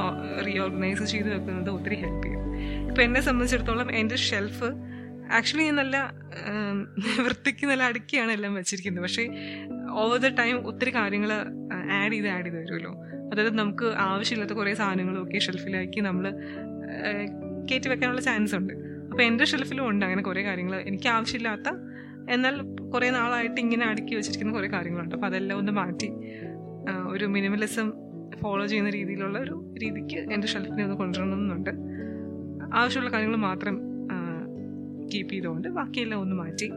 റീഓർഗനൈസ് 0.47 1.03
ചെയ്ത് 1.03 1.35
വെക്കുന്നത് 1.35 1.71
ഒത്തിരി 1.71 1.95
ഹെൽപ്പ് 1.95 2.23
ചെയ്യും. 2.23 2.41
ഇപ്പം 2.89 3.03
എന്നെ 3.03 3.21
സംബന്ധിച്ചിടത്തോളം 3.21 3.93
എന്റെ 3.93 4.17
ഷെൽഫ് 4.17 4.65
ആക്ച്വലി 5.33 5.65
ഞാൻ 5.65 5.77
നല്ല 5.77 6.15
വൃത്തിക്ക് 7.21 7.67
നല്ല 7.67 7.83
അടുക്കിയാണ് 7.83 8.33
എല്ലാം 8.33 8.55
വെച്ചിരിക്കുന്നത്. 8.55 9.03
പക്ഷേ 9.03 9.29
ഓവർ 9.91 10.17
ദ 10.17 10.27
ടൈം 10.27 10.67
ഒത്തിരി 10.67 10.95
കാര്യങ്ങൾ 10.95 11.33
ആഡ് 11.93 12.13
ചെയ്ത് 12.13 12.29
ആഡ് 12.29 12.45
ചെയ്ത് 12.45 12.57
വരുമല്ലോ. 12.57 12.93
അതായത് 13.33 13.59
നമുക്ക് 13.59 13.85
ആവശ്യമില്ലാത്ത 13.85 14.53
കുറേ 14.53 14.75
സാധനങ്ങളും 14.75 15.23
ഒക്കെ 15.23 15.39
ഷെൽഫിലാക്കി 15.39 16.01
നമ്മൾ 16.01 16.31
കയറ്റി 17.71 17.89
വെക്കാനുള്ള 17.89 18.21
ചാൻസ് 18.21 18.55
ഉണ്ട്. 18.55 18.90
അപ്പോൾ 19.21 19.31
എന്റെ 19.31 19.45
ഷെൽഫിലും 19.45 19.89
ഉണ്ട് 19.89 20.03
അങ്ങനെ 20.05 20.23
കുറേ 20.23 20.43
കാര്യങ്ങൾ 20.45 20.75
എനിക്ക് 20.81 21.09
ആവശ്യമില്ലാത്ത. 21.09 21.69
എന്നാൽ 22.35 22.55
കുറേ 22.93 23.11
നാളായിട്ട് 23.11 23.59
ഇങ്ങനെ 23.61 23.85
അടുക്കി 23.87 24.13
വെച്ചിരിക്കുന്ന 24.15 24.53
കുറേ 24.53 24.69
കാര്യങ്ങളുണ്ട്. 24.69 25.15
അപ്പോൾ 25.15 25.27
അതെല്ലാം 25.27 25.59
ഒന്ന് 25.59 25.73
മാറ്റി 25.73 26.09
ഒരു 27.09 27.25
മിനിമലിസം 27.25 27.89
ഫോളോ 28.43 28.65
ചെയ്യുന്ന 28.67 28.91
രീതിയിലുള്ള 28.91 29.39
ഒരു 29.39 29.75
രീതിക്ക് 29.83 30.17
എന്റെ 30.17 30.47
ഷെൽഫിനെ 30.47 30.83
ഒന്ന് 30.85 30.97
കൊണ്ടുവരണമെന്നുണ്ട്. 30.97 31.71
ആവശ്യമുള്ള 32.75 33.13
കാര്യങ്ങൾ 33.13 33.37
മാത്രം 33.37 33.77
കീപ്പ് 35.13 35.33
ചെയ്തുകൊണ്ട് 35.33 35.69
ബാക്കിയെല്ലാം 35.69 36.21
ഒന്ന് 36.21 36.37
മാറ്റി 36.37 36.71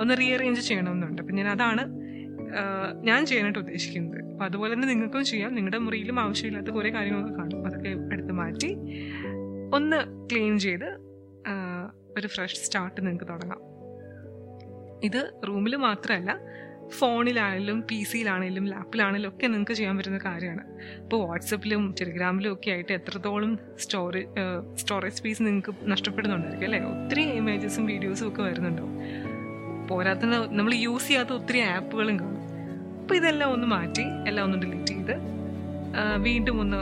ഒന്ന് 0.00 0.20
റീഅറേഞ്ച് 0.20 0.60
ചെയ്യണമെന്നുണ്ട്. 0.60 1.22
അപ്പം 1.22 1.34
ഞാൻ 1.34 1.50
അതാണ് 1.56 1.84
ഞാൻ 3.04 3.20
ചെയ്യാനായിട്ട് 3.26 3.58
ഉദ്ദേശിക്കുന്നത്. 3.58 4.20
അപ്പം 4.32 4.46
അതുപോലെ 4.50 4.72
തന്നെ 4.74 4.88
നിങ്ങൾക്കും 4.88 5.24
ചെയ്യാം. 5.24 5.50
നിങ്ങളുടെ 5.54 5.78
മുറിയിലും 5.78 6.20
ആവശ്യമില്ലാത്ത 6.20 6.70
കുറേ 6.70 6.90
കാര്യങ്ങളൊക്കെ 6.90 7.34
കാണും. 7.40 7.66
അതൊക്കെ 7.66 7.88
എടുത്ത് 8.14 8.32
മാറ്റി 8.44 8.72
ഒന്ന് 9.78 10.00
ക്ലീൻ 10.30 10.54
ചെയ്ത് 10.58 11.07
ഒരു 12.18 12.26
ഫ്രഷ് 12.26 12.56
സ്റ്റാർട്ട് 12.56 13.00
നിങ്ങൾക്ക് 13.00 13.28
തുടങ്ങാം. 13.32 13.60
ഇത് 15.04 15.32
റൂമിൽ 15.48 15.76
മാത്രമല്ല 15.76 16.38
ഫോണിലാണെങ്കിലും 16.98 17.82
പി 17.90 18.02
സിയിലാണെങ്കിലും 18.02 18.66
ലാപ്പിലാണെങ്കിലും 18.66 19.28
ഒക്കെ 19.28 19.46
നിങ്ങൾക്ക് 19.46 19.72
ചെയ്യാൻ 19.72 19.96
പറ്റുന്ന 19.96 20.18
കാര്യമാണ്. 20.18 20.62
ഇപ്പോൾ 21.02 21.28
വാട്സപ്പിലും 21.28 21.94
ടെലിഗ്രാമിലും 22.00 22.52
ഒക്കെ 22.52 22.70
ആയിട്ട് 22.70 22.92
എത്രത്തോളം 22.92 23.58
സ്റ്റോറേജ് 23.78 24.28
സ്റ്റോറേജ് 24.74 25.14
സ്പേസ് 25.14 25.42
നിങ്ങൾക്ക് 25.42 25.90
നഷ്ടപ്പെടുന്നുണ്ടായിരിക്കും 25.90 26.66
അല്ലേ? 26.66 26.80
ഒത്തിരി 26.80 27.20
ഇമേജസും 27.20 27.86
വീഡിയോസും 27.86 28.28
ഒക്കെ 28.28 28.42
വരുന്നുണ്ടാവും. 28.42 28.96
പോരാത്ത 29.88 30.18
നമ്മൾ 30.28 30.74
യൂസ് 30.74 31.08
ചെയ്യാത്ത 31.08 31.28
ഒത്തിരി 31.28 31.58
ആപ്പുകളും 31.58 32.20
കാണും. 32.20 32.42
അപ്പോൾ 33.02 33.14
ഇതെല്ലാം 33.14 33.52
ഒന്ന് 33.52 33.66
മാറ്റി 33.66 34.02
എല്ലാം 34.28 34.44
ഒന്ന് 34.44 34.58
ഡിലീറ്റ് 34.58 34.86
ചെയ്ത് 34.86 35.14
വീണ്ടും 36.18 36.60
ഒന്ന് 36.60 36.80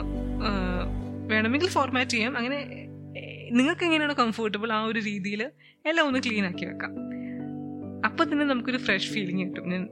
വേണമെങ്കിൽ 1.33 1.67
ഫോർമാറ്റ് 1.67 2.11
ചെയ്യാം. 2.11 2.37
അങ്ങനെ 2.37 2.86
നിങ്ങൾക്ക് 3.51 3.83
എങ്ങനെയാണ് 3.83 4.15
കംഫർട്ടബിൾ 4.15 4.71
ആ 4.71 4.83
ഒരു 4.83 4.99
രീതിയിൽ 4.99 5.51
എല്ലാം 5.85 6.07
ഒന്ന് 6.07 6.19
ക്ലീൻ 6.19 6.45
ആക്കി 6.45 6.65
വെക്കാം. 6.65 7.07
അപ്പൊ 8.05 8.25
തന്നെ 8.25 8.45
നമുക്കൊരു 8.45 8.77
ഫ്രഷ് 8.77 9.13
ഫീലിംഗ് 9.13 9.45
കിട്ടും. 9.45 9.69
ഞാൻ 9.69 9.89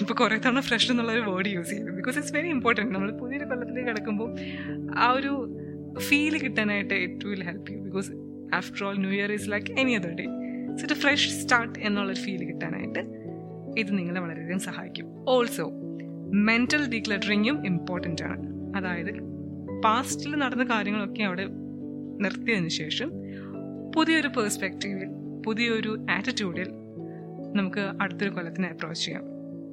ഇപ്പൊ 0.00 0.14
കുറെ 0.14 0.38
തവണ 0.38 0.60
ഫ്രഷ് 0.60 0.90
എന്നുള്ള 0.90 1.12
ഒരു 1.12 1.20
വേർഡ് 1.20 1.48
യൂസ് 1.48 1.70
ചെയ്തു. 1.70 1.90
ബിക്കോസ് 1.90 2.16
ഇറ്റ്സ് 2.16 2.34
വെരി 2.34 2.48
ഇമ്പോർട്ടന്റ് 2.48 2.94
നമ്മൾ 2.94 3.10
പുതിയൊരു 3.10 3.44
കൊല്ലത്തിലേക്ക് 3.44 3.88
കിടക്കുമ്പോൾ 3.88 4.36
ആ 4.98 5.10
ഒരു 5.10 5.58
ഫീൽ 5.98 6.38
കിട്ടാനായിട്ട് 6.38 6.94
it 6.94 7.26
will 7.26 7.44
help 7.44 7.72
you 7.72 7.78
because 7.78 8.12
after 8.54 8.84
all 8.84 8.96
new 8.96 9.10
year 9.10 9.32
is 9.32 9.50
like 9.50 9.80
any 9.80 9.92
other 9.92 10.10
day 10.10 10.24
so 10.76 10.82
it 10.82 10.94
fresh 10.94 11.28
start 11.28 11.78
എന്നുള്ളൊരു 11.78 12.18
ഫീൽ 12.18 12.44
കിട്ടാനായിട്ട് 12.44 12.98
ഇത് 13.80 13.98
നിങ്ങളെ 13.98 14.20
വളരെയധികം 14.20 14.58
സഹായിക്കും. 14.58 15.06
ഓൾസോ 15.28 15.72
മെന്റൽ 16.32 16.88
ഡീക്ലറ്ററിങ്ങും 16.88 17.66
ഇമ്പോർട്ടന്റ് 17.66 18.22
ആണ്. 18.22 18.76
അതായത് 18.76 19.20
പാസ്റ്റിൽ 19.80 20.36
നടന്ന 20.36 20.64
കാര്യങ്ങളൊക്കെ 20.64 21.22
അവിടെ 21.22 21.46
നിർത്തിയതിനു 22.20 22.68
ശേഷം 22.68 23.12
പുതിയൊരു 23.96 24.28
പേഴ്സ്പെക്റ്റീവിൽ 24.28 25.08
പുതിയൊരു 25.46 26.06
ആറ്റിറ്റ്യൂഡിൽ 26.10 26.68
നമുക്ക് 27.56 27.80
അടുത്തൊരു 28.00 28.30
കൊല്ലത്തിനെ 28.30 28.68
അപ്രോച്ച് 28.68 29.04
ചെയ്യാം. 29.04 29.24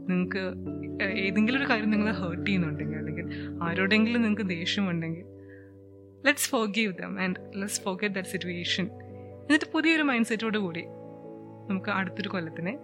നിങ്ങൾക്ക് 0.10 0.54
ഏതെങ്കിലും 1.04 1.60
ഒരു 1.60 1.70
കാര്യം 1.70 1.90
നിങ്ങളെ 1.90 2.12
ഹേർട്ട് 2.12 2.46
ചെയ്യുന്നുണ്ടെങ്കിൽ 2.46 2.98
അല്ലെങ്കിൽ 2.98 3.26
ആരോടെങ്കിലും 3.64 4.22
നിങ്ങൾക്ക് 4.22 4.50
ദേഷ്യമുണ്ടെങ്കിൽ 4.50 5.26
let's 6.26 6.50
forgive 6.68 6.94
them 6.94 7.20
and 7.20 7.36
let's 7.56 7.82
forget 7.96 8.16
that 8.16 8.30
situation 8.30 8.90
എന്നിട്ട് 9.42 9.66
പുതിയൊരു 9.72 10.04
മൈൻഡ് 10.04 10.26
സെറ്റോട് 10.26 10.58
കൂടി 10.58 10.84
നമുക്ക് 11.70 11.90
അടുത്തൊരു 11.90 12.30
കൊല്ലത്തിനെ 12.30 12.78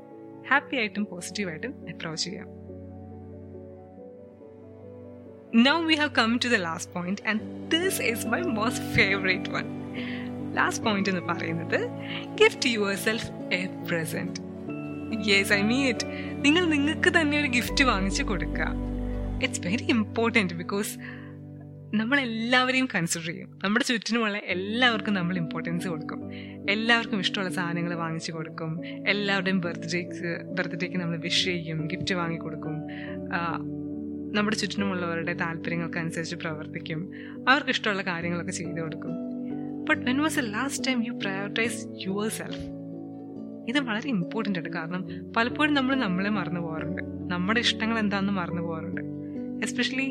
ഹാപ്പി 0.49 0.75
ആയിട്ടും 0.75 1.07
പോസിറ്റീവായിട്ടും 1.11 1.73
അപ്രോച്ച് 1.89 2.25
ചെയ്യാം. 2.25 2.56
Now 5.53 5.85
we 5.85 5.95
have 5.95 6.13
come 6.13 6.39
to 6.39 6.49
the 6.49 6.57
last 6.57 6.93
point 6.93 7.21
and 7.25 7.39
this 7.69 7.99
is 7.99 8.25
my 8.25 8.41
most 8.59 8.81
favorite 8.95 9.47
one. 9.51 9.69
Last 10.53 10.83
point 10.85 11.09
എന്ന് 11.09 11.21
പറയുന്നത് 11.21 11.79
gift 12.35 12.69
your 12.69 12.95
self 12.95 13.27
a 13.51 13.61
present. 13.89 14.35
Yes 15.27 15.53
I 15.53 15.61
mean 15.61 15.87
it 15.87 16.07
നിങ്ങൾ 16.45 16.65
നിങ്ങൾക്ക് 16.65 17.19
തന്നെ 17.19 17.39
ഒരു 17.39 17.47
ഗിഫ്റ്റ് 17.47 17.83
വാങ്ങിച്ചു 17.83 18.23
കൊടുക്കുക. 18.23 18.67
ഇറ്റ്സ് 19.41 19.61
വെരി 19.67 19.85
ഇമ്പോർട്ടന്റ് 19.89 20.53
ബിക്കോസ് 20.53 20.91
നമ്മൾ 21.93 22.19
എല്ലാവരെയും 22.19 22.87
കൺസിഡർ 22.95 23.25
ചെയ്യും. 23.25 23.59
നമ്മുടെ 23.63 23.85
ചുറ്റിനുമുള്ള 23.85 24.37
എല്ലാവർക്കും 24.37 25.13
നമ്മൾ 25.13 25.37
ഇമ്പോർട്ടൻസ് 25.37 25.87
കൊടുക്കും. 25.87 26.31
എല്ലാവർക്കും 26.69 27.19
ഇഷ്ടമുള്ള 27.19 27.51
സാധനങ്ങൾ 27.51 27.95
വാങ്ങിച്ചു 27.95 28.31
കൊടുക്കും. 28.31 28.71
എല്ലാവരുടെയും 29.05 29.61
ബർത്ത്ഡേക്ക് 29.61 30.43
ബർത്ത്ഡേക്ക് 30.57 30.95
നമ്മൾ 30.95 31.17
വിഷ് 31.17 31.45
ചെയ്യും 31.45 31.87
ഗിഫ്റ്റ് 31.87 32.15
ആ, 33.33 33.39
നമ്മുടെ 34.35 34.57
ചുറ്റിനുമുള്ളവരുടെ 34.57 35.33
താല്പര്യങ്ങൾക്കനുസരിച്ച് 35.33 36.35
പ്രവർത്തിക്കും. 36.35 37.11
അവർക്ക് 37.49 37.69
ഇഷ്ടമുള്ള 37.69 38.01
കാര്യങ്ങളൊക്കെ 38.01 38.51
ചെയ്തു 38.51 38.81
കൊടുക്കും. 38.81 39.11
But 39.89 40.01
when 40.05 40.17
was 40.17 40.39
a 40.39 40.41
last 40.41 40.87
time 40.87 41.05
you 41.07 41.11
prioritize 41.11 41.87
your 42.07 42.29
self 42.29 42.63
ഇത് 43.69 43.79
വളരെ 43.79 44.09
ഇമ്പോർട്ടന്റ് 44.09 44.59
ആണ്. 44.59 44.69
കാരണം 44.69 45.01
പലപ്പോഴും 45.37 45.73
നമ്മൾ 45.73 45.95
നമ്മളെ 45.95 46.29
മറന്നു 46.29 46.59
പോകാറുണ്ട്. 46.59 47.01
നമ്മുടെ 47.33 47.59
ഇഷ്ടങ്ങൾ 47.59 47.99
എന്താണെന്ന് 47.99 48.33
മറന്നു 48.33 48.61
പോകാറുണ്ട്. 48.61 49.01
എസ്പെഷ്യലി 49.63 50.07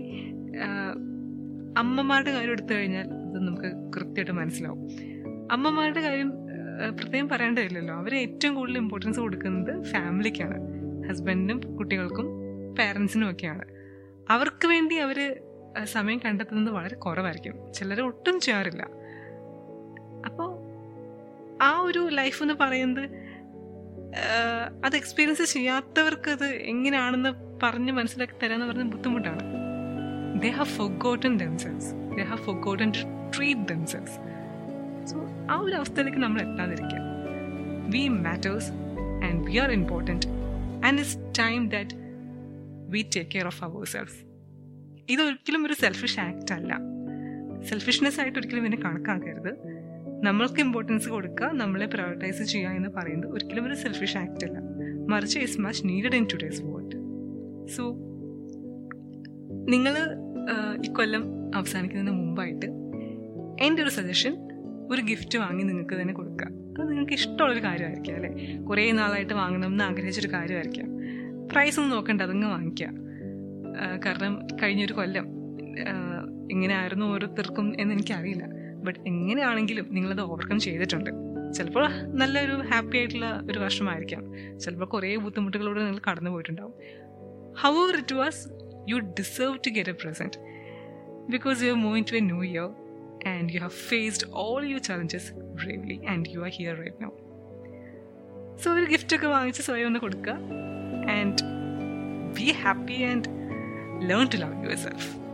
അമ്മമാരുടെ 1.79 2.31
കാര്യം 2.31 2.50
എടുത്തു 2.50 2.72
കഴിഞ്ഞാൽ 2.72 3.07
അത് 3.09 3.38
നമുക്ക് 3.46 3.70
കൃത്യമായിട്ട് 3.94 4.33
മനസ്സിലാവും. 4.33 4.83
അമ്മമാരുടെ 5.52 6.00
കാര്യം 6.00 6.33
പ്രത്യേകം 7.00 7.29
പറയേണ്ടതില്ലല്ലോ 7.29 7.94
അവർ 7.94 8.14
ഏറ്റവും 8.14 8.55
കൂടുതൽ 8.55 8.76
ഇമ്പോർട്ടൻസ് 8.76 9.20
കൊടുക്കുന്നത് 9.20 9.85
ഫാമിലിക്കാണ് 9.85 10.59
ഹസ്ബൻഡിനും 11.09 11.76
കുട്ടികൾക്കും 11.76 12.26
പേരൻസിനും 12.79 13.31
ഒക്കെയാണ്. 13.31 13.76
അവർക്ക് 14.31 14.69
വേണ്ടി 14.69 14.97
അവർ 14.97 15.41
സമയം 15.85 16.19
കണ്ടെത്തുന്നത് 16.25 16.75
വളരെ 16.75 16.97
കുറവായിരിക്കും. 16.97 17.73
ചിലർ 17.73 18.01
ഒട്ടും 18.01 18.41
ചെയ്യാറില്ല. 18.41 18.83
അപ്പോൾ 20.27 20.51
ആ 21.62 21.81
ഒരു 21.81 22.09
ലൈഫ് 22.12 22.43
എന്ന് 22.43 22.55
പറയുന്നത് 22.55 23.05
അത് 24.85 24.97
എക്സ്പീരിയൻസ് 24.97 25.53
ചെയ്യാത്തവർക്ക് 25.53 26.31
അത് 26.31 26.47
എങ്ങനെയാണെന്ന് 26.47 27.31
പറഞ്ഞ് 27.62 27.93
മനസ്സിലാക്കി 27.93 28.35
തരാന്ന് 28.43 28.67
പറഞ്ഞ 28.67 28.83
ബുദ്ധിമുട്ടാണ്. 28.83 29.41
They 30.43 30.49
have 30.49 30.69
forgotten 30.69 31.37
themselves 31.37 32.17
they 32.17 32.23
have 32.23 32.39
forgotten 32.39 32.91
to 32.91 33.05
treat 33.37 33.61
themselves 33.61 34.17
so 35.11 35.17
ആ 35.51 35.61
ഒരു 35.61 35.75
അവസ്ഥയിലേക്ക് 35.75 36.19
നമ്മൾ 36.19 36.41
എത്താതിരിക്കുക. 36.41 36.99
We 37.89 38.09
matters 38.09 38.71
and 39.25 39.47
we 39.47 39.57
are 39.57 39.71
important 39.71 40.27
and 40.87 40.99
it's 40.99 41.19
time 41.39 41.69
that 41.69 42.06
we 42.92 43.03
take 43.16 43.31
care 43.31 43.46
of 43.46 43.64
our 43.64 43.85
self 43.85 44.18
ഇതൊരിക്കലും 45.11 45.66
ഒരു 45.66 45.72
സെൽഫിഷ് 45.72 46.20
ആക്ട് 46.20 46.53
അല്ല. 46.55 46.79
സെൽഫിഷ്നെസ് 47.68 48.20
ആയിട്ട് 48.20 48.38
ഒരിക്കലും 48.38 48.61
ഇതിനെ 48.61 48.79
കണക്കാക്കരുത്. 48.85 49.53
നമ്മൾക്ക് 50.25 50.61
ഇമ്പോർട്ടൻസ് 50.61 51.09
കൊടുക്കുക 51.09 51.46
നമ്മളെ 51.46 51.87
പ്രയോറിറ്റൈസ് 51.87 52.42
ചെയ്യുക 52.42 52.70
എന്ന് 52.70 52.88
പറയുന്നത് 52.88 53.31
ഒരിക്കലും 53.33 53.66
ഒരു 53.66 53.75
സെൽഫിഷ് 53.75 54.16
ആക്ട് 54.16 54.44
അല്ല. 54.44 54.59
മറിച്ച് 55.11 55.38
is 55.38 55.61
much 55.61 55.88
needed 55.88 56.16
in 56.16 56.27
today's 56.33 56.62
world 56.62 56.96
so 57.68 57.83
നിങ്ങൾ 59.68 59.94
ഈ 60.87 60.92
കൊല്ലം 60.92 61.22
അവസാനിക്കുന്നതിന് 61.57 62.16
മുമ്പായിട്ട് 62.20 62.66
എന്റെ 63.64 63.83
ഒരു 63.83 63.90
സജഷൻ 63.90 64.35
ഒരു 64.90 65.03
ഗിഫ്റ്റ് 65.03 65.38
വാങ്ങി 65.38 65.64
നിങ്ങൾക്ക് 65.64 65.94
തന്നെ 66.01 66.14
കൊടുക്കുക. 66.14 66.49
അത് 66.79 66.90
നിങ്ങൾക്ക് 66.90 67.12
ഇഷ്ടമുള്ളൊരു 67.12 67.62
കാര്യമായിരിക്കാം 67.64 68.16
അല്ലേ? 68.16 68.57
കുറേ 68.57 68.92
നാളായിട്ട് 68.92 69.35
വാങ്ങണം 69.35 69.66
എന്ന് 69.66 69.85
ആഗ്രഹിച്ചൊരു 69.85 70.33
കാര്യമായിരിക്കാം. 70.33 70.96
പ്രൈസ് 71.53 71.81
ഒന്നും 71.81 71.97
നോക്കണ്ട 71.97 72.23
അതങ്ങ് 72.23 72.47
വാങ്ങിക്കുക. 72.47 72.89
കാരണം 74.07 74.47
കഴിഞ്ഞൊരു 74.63 74.93
കൊല്ലം 74.93 75.27
ആ, 75.89 75.95
എങ്ങനെയായിരുന്നു 76.51 77.07
ഓരോരുത്തർക്കും 77.07 77.81
എന്ന് 77.81 77.95
എനിക്കറിയില്ല. 77.95 78.45
ബട്ട് 78.85 79.01
എങ്ങനെയാണെങ്കിലും 79.07 79.87
നിങ്ങളത് 79.91 80.21
ഓവർകം 80.21 80.61
ചെയ്തിട്ടുണ്ട്. 80.61 81.11
ചിലപ്പോൾ 81.53 81.89
നല്ലൊരു 82.07 82.53
ഹാപ്പി 82.53 82.97
ആയിട്ടുള്ള 82.97 83.43
ഒരു 83.51 83.59
വർഷമായിരിക്കാം. 83.59 84.23
ചിലപ്പോൾ 84.61 84.87
കുറേ 84.87 85.17
ബുദ്ധിമുട്ടുകളോട് 85.17 85.81
നിങ്ങൾ 85.81 86.01
കടന്നു 86.11 86.31
പോയിട്ടുണ്ടാവും. 86.31 86.75
However 87.75 87.97
it 87.97 88.15
was 88.15 88.49
you 88.89 88.99
deserve 88.99 89.59
to 89.67 89.71
get 89.71 89.91
a 89.91 89.93
present 89.93 90.39
because 91.31 91.63
you 91.63 91.71
are 91.71 91.77
moving 91.77 92.05
to 92.13 92.17
a 92.17 92.21
new 92.21 92.45
year 92.45 92.69
and 93.29 93.53
you 93.53 93.59
have 93.59 93.71
faced 93.71 94.27
all 94.33 94.67
your 94.67 94.81
challenges 94.81 95.33
bravely 95.33 96.07
and 96.09 96.29
you 96.29 96.41
are 96.41 96.49
here 96.49 96.77
right 96.79 97.03
now 97.03 97.11
so 98.64 98.73
ഒരു 98.73 98.85
ഗിഫ്റ്റൊക്കെ 98.85 99.27
വാങ്ങിച്ച് 99.27 99.62
സ്വയം 99.62 99.87
ഒന്ന് 99.87 100.01
കൊടുക്കുക. 100.01 100.33
And 101.11 101.42
be 102.37 102.53
happy 102.53 103.03
and 103.03 103.29
learn 104.11 104.27
to 104.27 104.37
love 104.37 104.64
your 104.64 104.77
self 104.77 105.27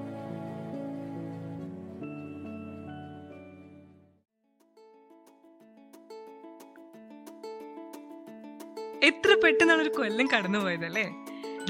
എത്ര 9.04 9.36
പെട്ടെന്നാണ് 9.44 9.82
ഒരു 9.82 9.88
കൊല്ലം 9.88 10.26
കടന്നുപോയതല്ലേ 10.26 11.14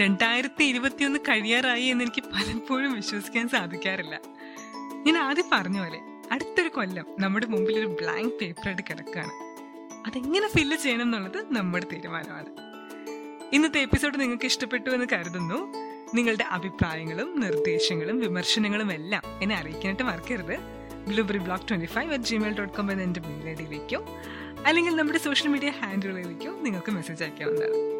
രണ്ടായിരത്തി 0.00 0.64
ഇരുപത്തിയൊന്ന് 0.64 1.18
കഴിയാറായി 1.18 1.84
എന്ന് 1.84 2.04
എനിക്ക് 2.04 2.22
പലപ്പോഴും 2.22 2.92
വിശ്വസിക്കാൻ 2.94 3.48
സാധിക്കാറില്ല. 3.48 4.14
ഞാൻ 5.06 5.18
ആദ്യം 5.18 5.48
പറഞ്ഞ 5.52 5.78
പോലെ 5.78 6.00
അടുത്തൊരു 6.32 6.68
കൊല്ലം 6.68 7.06
നമ്മുടെ 7.18 7.46
മുമ്പിൽ 7.46 7.78
ഒരു 7.78 7.86
ബ്ലാങ്ക് 7.86 8.34
പേപ്പറായിട്ട് 8.40 8.82
കിടക്കുകയാണ്. 8.90 9.51
അതെങ്ങനെ 10.06 10.48
ഫില്ല് 10.48 10.76
ചെയ്യണം 10.76 11.02
എന്നുള്ളത് 11.02 11.44
നമ്മുടെ 11.50 11.86
തീരുമാനമാണ്. 11.92 12.46
ഇന്നത്തെ 13.52 13.80
എപ്പിസോഡ് 13.80 14.20
നിങ്ങൾക്ക് 14.20 14.44
ഇഷ്ടപ്പെട്ടു 14.44 14.90
എന്ന് 14.90 15.06
കരുതുന്നു. 15.12 15.72
നിങ്ങളുടെ 16.14 16.44
അഭിപ്രായങ്ങളും 16.44 17.40
നിർദ്ദേശങ്ങളും 17.40 18.18
വിമർശനങ്ങളും 18.20 18.92
എല്ലാം 18.92 19.22
എന്നെ 19.42 19.56
അറിയിക്കാനായിട്ട് 19.56 20.02
മറക്കരുത്. 20.02 20.58
Blueberry 21.08 21.38
blog 21.38 21.68
twenty 21.68 21.86
five 21.86 22.12
at 22.12 22.24
gmail 22.24 22.58
dot 22.58 22.74
com 22.74 22.92
എന്ന 22.92 23.02
എന്റെ 23.02 23.20
മെയിൽ 23.20 23.48
ഐ 23.48 23.54
ഡിയിലേക്കോ 23.54 24.04
അല്ലെങ്കിൽ 24.66 24.96
നമ്മുടെ 24.96 25.18
സോഷ്യൽ 25.18 25.50
മീഡിയ 25.50 25.70
ഹാൻഡിലുകളിലേക്കോ 25.70 26.52
നിങ്ങൾക്ക് 26.60 26.92
മെസ്സേജ് 26.92 27.24
അയക്കാവുന്നതാണ്. 27.24 27.92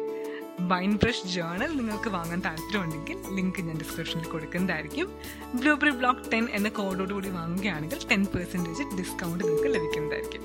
വൈൻ 0.59 0.95
ബ്രഷ് 0.95 1.27
ജേണൽ 1.27 1.77
നിങ്ങൾക്ക് 1.77 2.09
വാങ്ങാൻ 2.09 2.41
താല്പര്യമുണ്ടെങ്കിൽ 2.45 3.17
ലിങ്ക് 3.35 3.61
ഞാൻ 3.61 3.77
ഡിസ്ക്രിപ്ഷനിൽ 3.77 4.23
കൊടുക്കുന്നതായിരിക്കും. 4.23 5.19
ബ്ലൂബെറി 5.53 5.89
ബ്ലോക്ക് 5.89 6.31
ടെൻ 6.31 6.47
എന്ന 6.51 6.69
കോഡോടുകൂടി 6.69 7.29
വാങ്ങുകയാണെങ്കിൽ 7.29 8.07
ടെൻ 8.11 8.25
പെർസെന്റേജ് 8.25 8.97
ഡിസ്കൗണ്ട് 8.97 9.43
നിങ്ങൾക്ക് 9.43 9.75
ലഭിക്കുന്നതായിരിക്കും. 9.75 10.41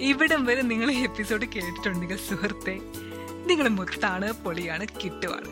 ഇവിടം 0.00 0.44
വരെ 0.44 0.62
നിങ്ങൾ 0.62 0.90
ഈ 0.90 1.02
എപ്പിസോഡ് 1.02 1.46
കേട്ടിട്ടുണ്ടെങ്കിൽ 1.46 2.16
സുഹൃത്തെ. 2.16 2.78
നിങ്ങൾ 3.46 3.68
മുത്താണ് 3.68 4.32
പൊളിയാണ് 4.32 4.86
കിട്ടുവാണ്. 5.04 5.50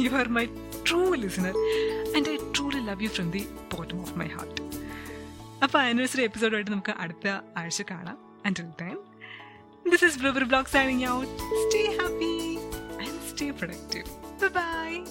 You 0.00 0.10
are 0.10 0.28
my 0.28 0.44
true 0.88 1.14
listener 1.14 1.56
and 2.16 2.28
I 2.28 2.36
truly 2.56 2.80
love 2.80 3.02
you 3.02 3.08
from 3.08 3.30
the 3.30 3.48
bottom 3.76 4.00
of 4.00 4.18
my 4.18 4.26
heart 4.26 4.62
അപ്പോൾ 5.62 5.78
ആനിവേഴ്സറി 5.78 6.22
എപ്പിസോഡായിട്ട് 6.22 6.70
നമുക്ക് 6.70 6.90
അടുത്ത 6.98 7.28
ആഴ്ച 7.56 7.82
കാണാം. 7.90 8.18
And 8.46 8.56
then 8.56 8.98
this 9.90 10.04
is 10.04 10.18
blueberry 10.18 10.44
blog 10.44 10.66
signing 10.66 11.08
out 11.08 11.38
stay 11.38 11.96
happy 12.00 12.56
and 13.02 13.30
stay 13.30 13.50
productive 13.50 14.48
bye 14.48 15.04